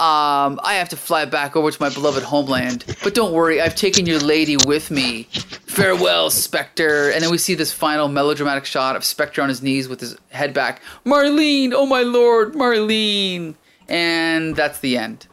[0.00, 2.84] um, I have to fly back over to my beloved homeland.
[3.02, 5.24] But don't worry, I've taken your lady with me.
[5.66, 7.12] Farewell, Spector.
[7.12, 10.16] And then we see this final melodramatic shot of Spector on his knees with his
[10.30, 10.82] head back.
[11.04, 13.54] Marlene, oh my lord, Marlene.
[13.88, 15.26] And that's the end.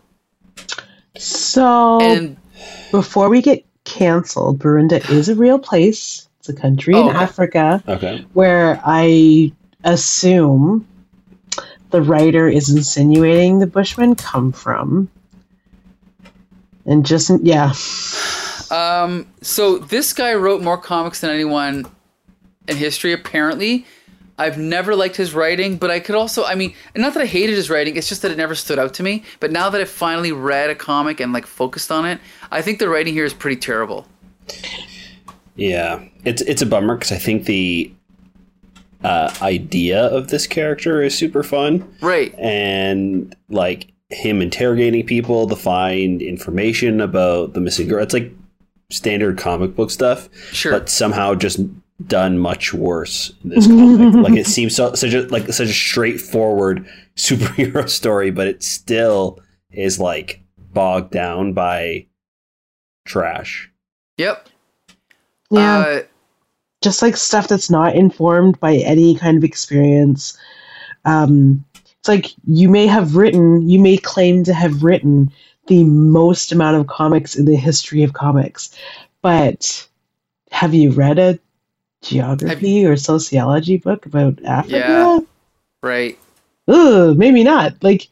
[1.18, 2.38] So And
[2.92, 6.28] before we get canceled, Burundi is a real place.
[6.40, 7.24] It's a country Oh, in okay.
[7.24, 8.26] Africa Okay.
[8.34, 9.52] where I
[9.84, 10.88] assume
[11.90, 15.10] the writer is insinuating the Bushmen come from.
[16.86, 17.74] And just yeah,
[18.72, 21.86] um, so this guy wrote more comics than anyone
[22.68, 23.12] in history.
[23.12, 23.86] Apparently,
[24.38, 27.56] I've never liked his writing, but I could also, I mean, not that I hated
[27.56, 29.24] his writing, it's just that it never stood out to me.
[29.42, 32.20] But now that I've finally read a comic and like focused on it,
[32.50, 34.08] I think the writing here is pretty terrible.
[35.56, 37.92] Yeah, it's it's a bummer because I think the
[39.04, 42.34] uh, idea of this character is super fun, Right.
[42.38, 48.04] and like him interrogating people to find information about the missing girl.
[48.04, 48.32] It's like
[48.90, 50.74] standard comic book stuff, Sure.
[50.74, 51.60] but somehow just
[52.08, 54.14] done much worse in this comic.
[54.30, 56.86] like it seems so such a like such a straightforward
[57.16, 59.40] superhero story, but it still
[59.72, 60.42] is like
[60.74, 62.06] bogged down by
[63.06, 63.72] trash.
[64.18, 64.48] Yep.
[65.50, 65.80] Yeah.
[65.80, 66.02] Uh,
[66.82, 70.38] just like stuff that's not informed by any kind of experience.
[71.06, 75.32] Um, it's like you may have written, you may claim to have written
[75.68, 78.76] the most amount of comics in the history of comics,
[79.22, 79.88] but
[80.52, 81.40] have you read a
[82.02, 84.78] geography or sociology book about Africa?
[84.78, 85.20] Yeah.
[85.84, 86.18] right.
[86.68, 87.76] Ugh, maybe not.
[87.84, 88.08] Like,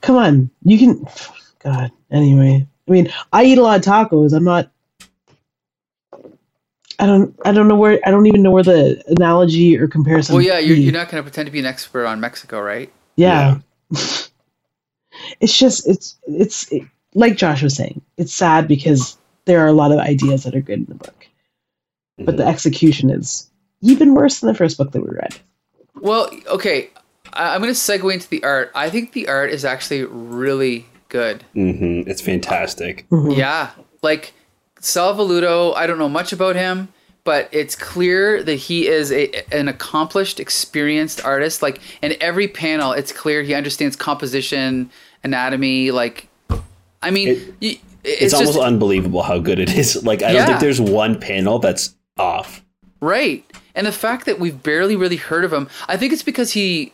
[0.00, 1.06] come on, you can.
[1.58, 1.90] God.
[2.12, 4.32] Anyway, I mean, I eat a lot of tacos.
[4.32, 4.70] I'm not.
[6.98, 7.38] I don't.
[7.44, 8.00] I don't know where.
[8.04, 10.34] I don't even know where the analogy or comparison.
[10.34, 12.90] Well, yeah, you're, you're not going to pretend to be an expert on Mexico, right?
[13.16, 13.58] Yeah.
[15.40, 15.86] it's just.
[15.86, 16.16] It's.
[16.26, 16.82] It's it,
[17.14, 18.00] like Josh was saying.
[18.16, 21.26] It's sad because there are a lot of ideas that are good in the book,
[22.18, 23.50] but the execution is
[23.82, 25.36] even worse than the first book that we read.
[26.00, 26.90] Well, okay.
[27.32, 28.70] I, I'm going to segue into the art.
[28.74, 31.42] I think the art is actually really good.
[31.54, 33.08] hmm It's fantastic.
[33.10, 33.36] Mhm.
[33.36, 33.70] Yeah.
[34.02, 34.32] Like
[34.86, 36.88] Sal Velluto, I don't know much about him,
[37.24, 41.60] but it's clear that he is a, an accomplished, experienced artist.
[41.60, 44.88] Like in every panel, it's clear he understands composition,
[45.24, 45.90] anatomy.
[45.90, 46.28] Like,
[47.02, 50.04] I mean, It- y- It's, it's, almost just unbelievable how good it is.
[50.04, 52.62] Like I don't think there's one panel that's off.
[53.00, 53.44] right.
[53.74, 56.92] And the fact that we've barely really heard of him, I think it's because he.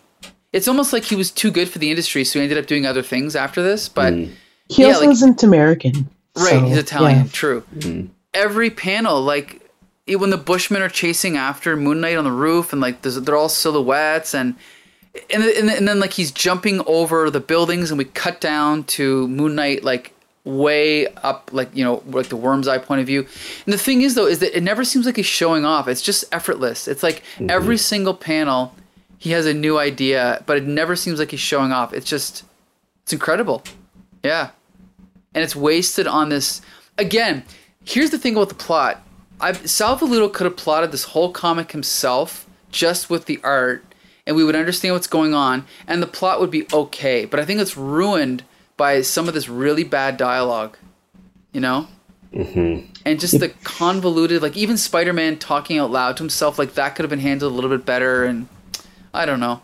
[0.53, 2.87] It's almost like he was too good for the industry, so he ended up doing
[2.87, 3.89] other things after this.
[3.89, 4.31] But Mm.
[4.69, 6.09] He Yeah, also like- isn't American.
[6.37, 7.19] Right, so, he's Italian.
[7.19, 7.27] yeah.
[7.33, 7.63] True.
[7.77, 8.09] Mhm.
[8.33, 9.61] Every panel, like
[10.07, 13.49] when the Bushmen are chasing after Moon Knight on the roof, and like they're all
[13.49, 14.55] silhouettes, and
[15.33, 19.29] and and, and then like he's jumping over the buildings, and we cut down to
[19.29, 20.15] Moon Knight like
[20.45, 23.27] way up, like you know, like the worm's eye point of view.
[23.67, 25.87] And the thing is, though, is that it never seems like he's showing off.
[25.87, 26.89] It's just effortless.
[26.89, 28.75] It's like every single panel,
[29.19, 31.93] he has a new idea, but it never seems like he's showing off.
[31.93, 32.43] It's just,
[33.03, 33.63] it's incredible.
[34.25, 34.51] Yeah
[35.35, 36.61] and it's wasted on this.
[36.99, 37.45] Again,
[37.85, 39.03] here's the thing about the plot.
[39.41, 43.85] I've, Sal Velluto could have plotted this whole comic himself just with the art,
[44.27, 47.25] and we would understand what's going on, and the plot would be okay.
[47.25, 48.45] But I think it's ruined
[48.77, 50.77] by some of this really bad dialogue.
[51.53, 51.89] You know.
[52.33, 52.91] Mm-hmm.
[53.05, 57.03] And just the convoluted, like even Spider-Man talking out loud to himself, like that could
[57.03, 58.25] have been handled a little bit better.
[58.25, 58.49] And
[59.13, 59.61] I don't know.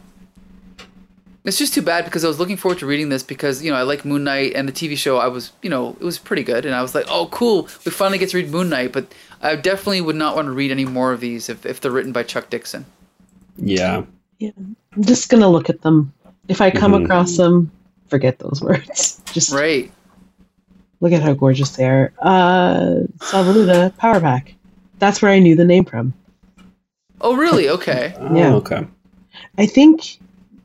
[1.48, 3.76] It's just too bad because I was looking forward to reading this because you know
[3.78, 5.16] I like Moon Knight and the TV show.
[5.16, 7.90] I was you know it was pretty good and I was like oh cool we
[7.90, 8.92] finally get to read Moon Knight.
[8.92, 11.90] But I definitely would not want to read any more of these if, if they're
[11.90, 12.84] written by Chuck Dixon.
[13.56, 14.02] Yeah.
[14.38, 14.50] Yeah.
[14.58, 16.12] I'm just gonna look at them.
[16.48, 17.04] If I come Mhm.
[17.04, 17.70] across them,
[18.08, 19.20] forget those words.
[19.32, 19.90] Just Right.
[21.00, 22.12] look at how gorgeous they are.
[22.20, 24.54] Uh, Sal Velluto Power Pack.
[24.98, 26.12] That's where I knew the name from.
[27.22, 27.68] Oh really?
[27.70, 28.14] Okay.
[28.18, 28.54] Oh, Yeah.
[28.56, 28.86] Okay.
[29.56, 30.18] I think,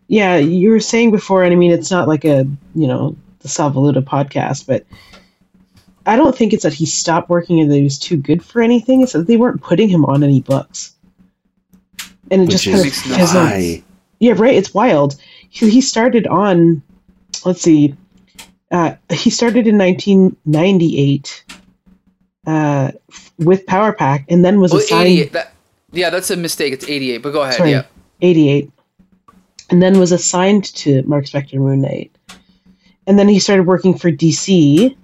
[0.07, 2.45] yeah, you were saying before, and I mean, it's not like a,
[2.75, 4.85] you know, the Sal Velluto podcast, but
[6.05, 8.61] I don't think it's that he stopped working and that he was too good for
[8.61, 9.01] anything.
[9.01, 10.93] It's that they weren't putting him on any books.
[12.31, 13.83] And it Which just kind of is Makes no has no-
[14.19, 14.53] Yeah, right.
[14.55, 15.15] It's wild.
[15.49, 16.81] He, he started on,
[17.45, 17.95] let's see,
[18.71, 21.43] uh, he started in 1998
[22.47, 22.91] uh,
[23.37, 25.31] with Power Pack, and then was Oh, assigned 88.
[25.33, 25.53] That,
[25.91, 26.73] yeah, that's a mistake.
[26.73, 27.17] It's 88.
[27.19, 27.55] But go ahead.
[27.55, 27.71] Sorry.
[27.71, 27.83] Yeah.
[28.21, 28.71] 88,
[29.69, 32.15] and then was assigned to Mark Spector Moon Knight,
[33.07, 34.95] and then he started working for DC,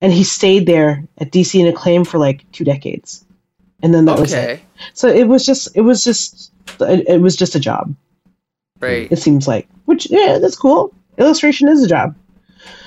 [0.00, 3.24] and he stayed there at DC and Acclaim for like two decades,
[3.82, 4.60] and then that was it.
[4.94, 7.94] So it was just, it was just, it, it was just a job.
[8.80, 9.10] Right.
[9.12, 10.92] It seems like, which yeah, that's cool.
[11.18, 12.16] Illustration is a job.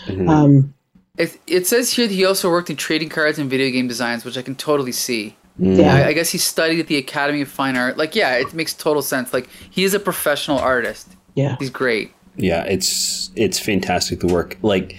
[0.07, 0.29] Mhm.
[0.29, 0.73] Um,
[1.17, 4.25] It, it says here that he also worked in trading cards and video game designs,
[4.25, 5.35] which I can totally see.
[5.57, 5.93] Yeah.
[5.95, 7.97] I, I guess he studied at the Academy of Fine Art.
[7.97, 9.33] Like, yeah, it makes total sense.
[9.33, 11.15] Like, he is a professional artist.
[11.35, 12.11] yeah, He's great.
[12.37, 14.57] Yeah, it's it's fantastic the work.
[14.61, 14.97] Like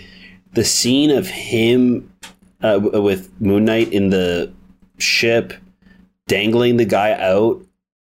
[0.55, 2.11] the scene of him
[2.63, 4.51] uh, with Moon Knight in the
[4.97, 5.53] ship,
[6.29, 7.61] dangling the guy out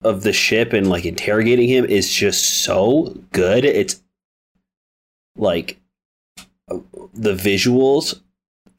[0.01, 3.65] of the ship and like interrogating him is just so good.
[3.65, 4.01] It's
[5.35, 5.77] like
[6.71, 6.77] uh,
[7.13, 8.21] the visuals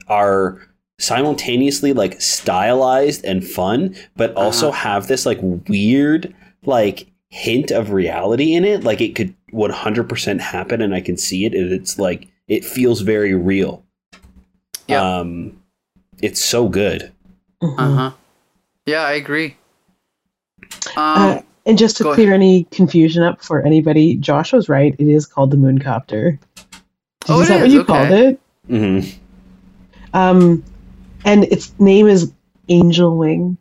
[0.07, 0.67] are
[0.99, 6.33] simultaneously like stylized and fun, but also have this like weird
[6.65, 8.83] like hint of reality in it.
[8.83, 13.01] Like it could 100% happen and I can see it and it's like it feels
[13.01, 13.83] very real.
[14.87, 15.01] Yeah.
[15.19, 15.59] Um
[16.21, 17.11] it's so good.
[17.63, 17.75] Mhm.
[17.79, 18.11] Uh huh.
[18.85, 19.55] Yeah, I agree.
[20.95, 24.95] Um, Uh, and just to go clear any confusion up for anybody, Josh was right.
[24.97, 26.39] It is called the Mooncopter.
[27.27, 27.73] Oh, is it that what is?
[27.73, 27.93] you Okay.
[27.93, 28.39] called it?
[28.69, 30.15] Mm-hmm.
[30.17, 30.63] Um,
[31.25, 32.31] and its name is
[32.69, 33.57] Angel Wing.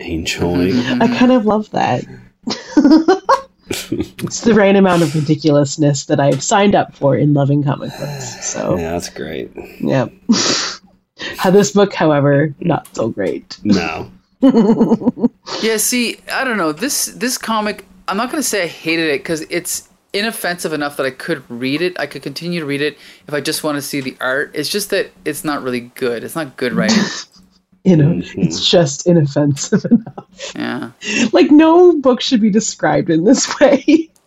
[0.00, 0.74] Angel Wing.
[1.02, 2.04] I kind of love that.
[3.68, 8.46] it's the right amount of ridiculousness that I've signed up for in loving comic books.
[8.46, 9.50] So, Yeah, that's great.
[9.80, 10.06] yeah.
[11.38, 13.58] How this book, however, not so great.
[13.64, 14.10] No.
[15.62, 16.72] Yeah, see, I don't know.
[16.72, 20.96] This this comic, I'm not going to say I hated it because it's inoffensive enough
[20.96, 21.98] that I could read it.
[21.98, 22.96] I could continue to read it
[23.26, 24.50] if I just want to see the art.
[24.54, 26.24] It's just that it's not really good.
[26.24, 27.02] It's not good writing.
[27.84, 28.44] You know, Mhm.
[28.44, 30.52] it's just inoffensive enough.
[30.56, 30.90] yeah.
[31.32, 34.10] Like, no book should be described in this way.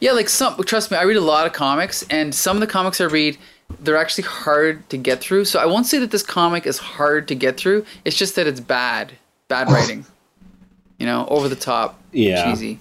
[0.00, 2.66] Yeah, like some trust me, I read a lot of comics and some of the
[2.66, 3.38] comics I read
[3.80, 5.46] they're actually hard to get through.
[5.46, 7.86] So I won't say that this comic is hard to get through.
[8.04, 9.12] It's just that it's bad.
[9.48, 10.04] Bad writing.
[10.98, 12.44] You know, over the top, Yeah.
[12.50, 12.80] cheesy.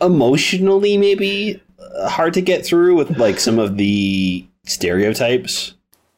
[0.00, 5.74] Emotionally, maybe uh, hard to get through with like some of the stereotypes.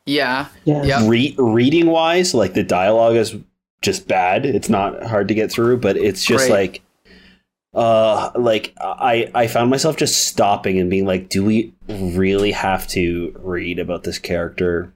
[0.06, 0.46] Yeah.
[0.64, 0.82] Yeah.
[0.84, 1.08] Yeah.
[1.08, 3.34] Re- reading wise, like the dialogue is
[3.82, 4.46] just bad.
[4.46, 6.72] It's not hard to get through, but it's just Right.
[6.72, 6.82] like
[7.74, 12.86] uh like I I found myself just stopping and being like, do we really have
[12.88, 14.92] to read about this character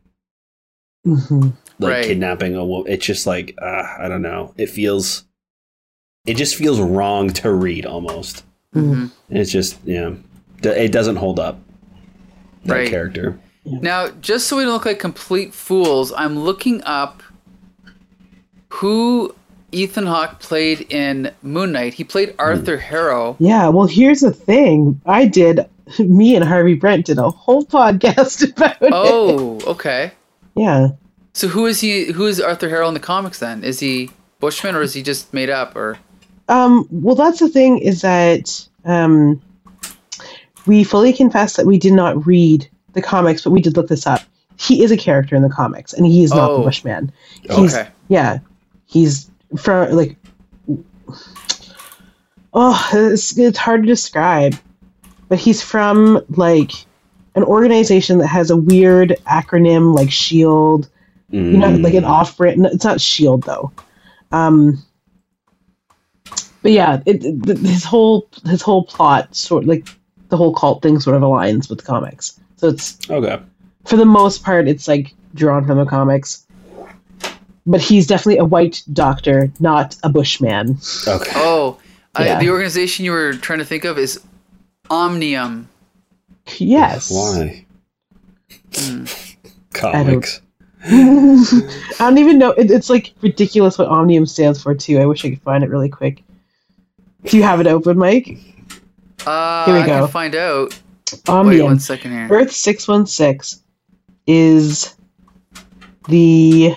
[1.04, 1.48] hmm
[1.78, 2.04] like Right.
[2.04, 2.90] kidnapping a woman?
[2.92, 4.54] It's just like uh, I don't know.
[4.56, 5.24] It feels
[6.26, 8.44] it just feels wrong to read almost.
[8.74, 9.10] Mhm.
[9.30, 10.10] It's just yeah,
[10.62, 11.58] it doesn't hold up.
[12.64, 12.90] That Right.
[12.90, 13.38] character.
[13.64, 17.22] Now, just so we don't look like complete fools, I'm looking up
[18.68, 19.34] who
[19.72, 21.94] Ethan Hawke played in Moon Knight.
[21.94, 23.36] He played Arthur Harrow.
[23.38, 25.00] Yeah, well, here's the thing.
[25.06, 25.60] I did,
[25.98, 28.90] me and Harvey Brent did a whole podcast about it.
[28.92, 30.12] Oh, okay.
[30.54, 30.88] Yeah.
[31.32, 32.12] So who is he?
[32.12, 33.40] Who is Arthur Harrow in the comics?
[33.40, 34.10] Then is he
[34.40, 35.76] Bushman or is he just made up?
[35.76, 35.98] Or
[36.48, 39.40] Um, well, that's the thing is that um,
[40.66, 44.06] we fully confess that we did not read the comics, but we did look this
[44.06, 44.20] up.
[44.58, 46.58] He is a character in the comics, and he is not Oh.
[46.58, 47.12] the Bushman.
[47.42, 48.38] He's, okay, Yeah,
[48.86, 50.16] he's from like.
[52.54, 54.54] Oh, it's, it's hard to describe,
[55.28, 56.72] but he's from like
[57.34, 60.88] an organization that has a weird acronym like Shield.
[61.30, 62.64] You know, like an off-brand.
[62.66, 63.72] It's not Shield though.
[64.32, 64.82] Um,
[66.66, 69.86] but yeah, it, it, his whole his whole plot sort like
[70.30, 72.40] the whole cult thing sort of aligns with the comics.
[72.56, 73.38] So it's Okay.
[73.84, 76.44] for the most part, it's like drawn from the comics.
[77.66, 80.78] But he's definitely a white doctor, not a bushman.
[81.06, 81.30] Okay.
[81.36, 81.78] oh,
[82.18, 82.38] Yeah.
[82.38, 84.20] I, the organization you were trying to think of is
[84.90, 85.68] Omnium.
[86.56, 87.12] Yes.
[87.12, 87.64] Why?
[88.74, 89.04] Hmm.
[89.72, 90.40] Comics.
[90.84, 92.50] I don't even know.
[92.50, 94.98] It, it's like ridiculous what Omnium stands for too.
[94.98, 96.24] I wish I could find it really quick.
[97.26, 98.38] Do you have it open, Mike?
[99.26, 100.00] Uh, Here we I go.
[100.00, 100.80] can find out.
[101.12, 101.66] Wait Omnium.
[101.66, 102.28] one second here.
[102.30, 103.62] Earth six one six
[104.26, 104.94] is
[106.08, 106.74] the.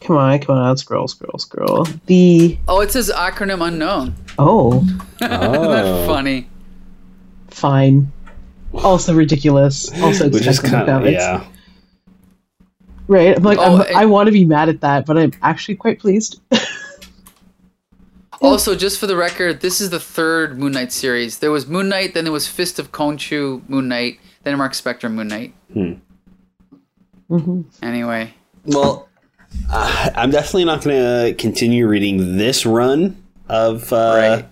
[0.00, 1.84] Come on, come on, scroll, scroll, scroll.
[2.06, 4.14] The Oh, it says acronym unknown.
[4.38, 4.78] oh,
[5.20, 5.72] Isn't Oh.
[5.72, 6.48] that funny?
[7.48, 8.12] fine.
[8.74, 9.90] Also ridiculous.
[10.02, 11.12] Also Which is kind of comics.
[11.20, 11.44] yeah.
[13.08, 13.36] Right.
[13.36, 15.76] I'm like, Oh, I'm, and- I want to be mad at that, but I'm actually
[15.76, 16.40] quite pleased.
[18.46, 21.38] Also, just for the record, this is the third Moon Knight series.
[21.40, 25.12] There was Moon Knight, then there was Fist of Khonshu Moon Knight, then Mark Spector
[25.12, 25.54] Moon Knight.
[27.28, 28.34] hmm Anyway,
[28.64, 29.08] Well,
[29.70, 33.16] uh, I'm definitely not going to continue reading this run
[33.48, 34.48] of uh, Right.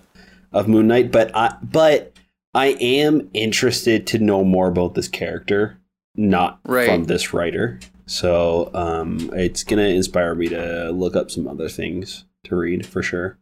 [0.51, 2.13] of Moon Knight, but I but
[2.53, 5.77] I am interested to know more about this character,
[6.15, 6.87] not Right.
[6.87, 7.79] from this writer.
[8.07, 12.85] So um, it's going to inspire me to look up some other things to read
[12.85, 13.37] for sure.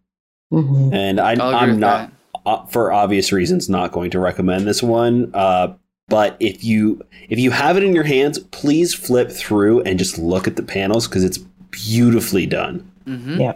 [0.62, 2.12] Hmm And I, I'll agree I'm not
[2.46, 5.74] uh, for obvious reasons not going to recommend this one uh,
[6.10, 10.18] but if you if you have it in your hands please flip through and just
[10.18, 11.40] look at the panels because it's
[11.72, 13.54] beautifully done hmm Yeah.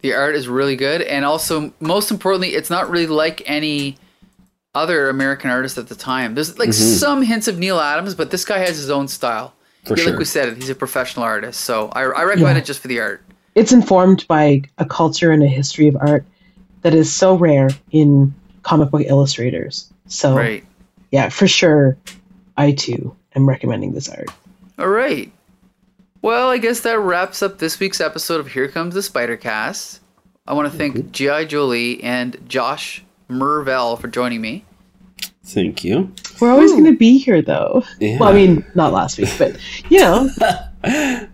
[0.00, 3.96] The art is really good, and also, most importantly, it's not really like any
[4.74, 6.34] other American artist at the time.
[6.34, 6.98] There's like Mhm.
[6.98, 9.54] some hints of Neal Adams, but this guy has his own style.
[9.84, 12.62] for yeah, sure like we said, he's a professional artist, so I, I recommend Yeah.
[12.62, 13.22] it just for the art.
[13.54, 16.24] It's informed by a culture and a history of art
[16.82, 19.92] that is so rare in comic book illustrators.
[20.06, 20.64] So Right.
[21.10, 21.96] yeah, for sure,
[22.56, 24.28] I too am recommending this art.
[24.78, 25.30] All right.
[26.22, 30.00] Well, I guess that wraps up this week's episode of Here Comes the Spider Cast.
[30.46, 31.44] I want to thank G.I.
[31.46, 34.64] Jolie and Josh Mervell for joining me.
[35.44, 36.12] Thank you.
[36.40, 37.82] We're always going to be here, though.
[38.00, 38.18] Yeah.
[38.18, 39.56] Well, I mean, not last week, but
[39.90, 40.30] you know,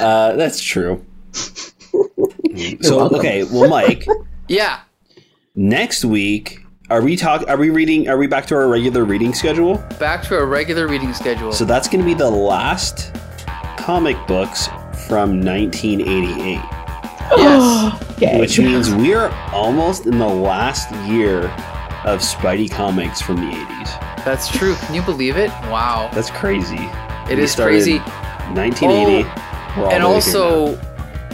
[0.00, 1.04] Uh, that's true.
[2.80, 4.06] so okay, well, Mike,
[4.48, 4.80] Yeah.
[5.54, 6.60] next week
[6.90, 7.44] are we talk?
[7.48, 8.08] Are we reading?
[8.08, 9.76] Are we back to our regular reading schedule?
[10.00, 11.52] Back to our regular reading schedule.
[11.52, 13.14] So that's going to be the last
[13.76, 14.68] comic books
[15.06, 16.54] from 1988,
[17.36, 18.02] yes.
[18.12, 18.40] okay.
[18.40, 21.44] which means we're almost in the last year
[22.04, 24.24] of Spidey comics from the 80s.
[24.24, 24.74] That's true.
[24.76, 25.50] Can you believe it?
[25.70, 26.10] Wow.
[26.14, 26.78] That's crazy.
[27.30, 27.98] It We is crazy.
[28.54, 29.28] 1980.
[29.78, 30.80] We're And the way here also,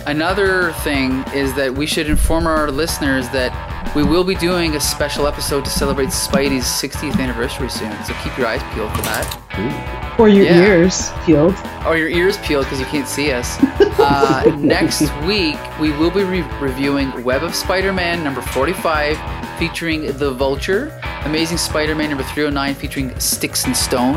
[0.06, 3.52] another thing is that we should inform our listeners that
[3.94, 7.92] we will be doing a special episode to celebrate Spidey's 60th anniversary soon.
[8.04, 10.16] So keep your eyes peeled for that.
[10.18, 10.66] or your yeah.
[10.66, 11.54] ears peeled.
[11.86, 13.58] Or your ears peeled because you can't see us.
[13.96, 19.16] Uh, next week, we will be re- reviewing Web of Spider Man number 45,
[19.58, 24.16] featuring The Vulture, Amazing Spider Man number 309, featuring Styx and Stone,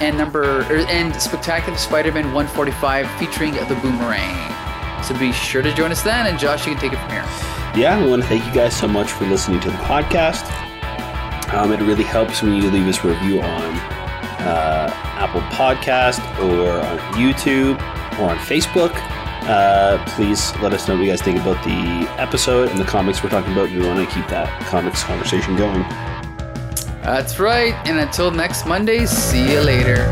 [0.00, 5.02] and number er, and Spectacular Spider Man 145, featuring The Boomerang.
[5.02, 7.24] So be sure to join us then, and Josh, you can take it from here.
[7.76, 10.44] yeah, we want to thank you guys so much for listening to the podcast.
[11.52, 13.74] Um, it really helps when you leave us a review on
[14.40, 17.76] uh, Apple Podcast or on YouTube
[18.18, 18.92] or on Facebook.
[19.48, 23.22] Uh, please let us know what you guys think about the episode and the comics
[23.22, 23.70] we're talking about.
[23.70, 25.84] We want to keep that comics conversation going.
[27.02, 30.10] That's right, and until next Monday, see you later.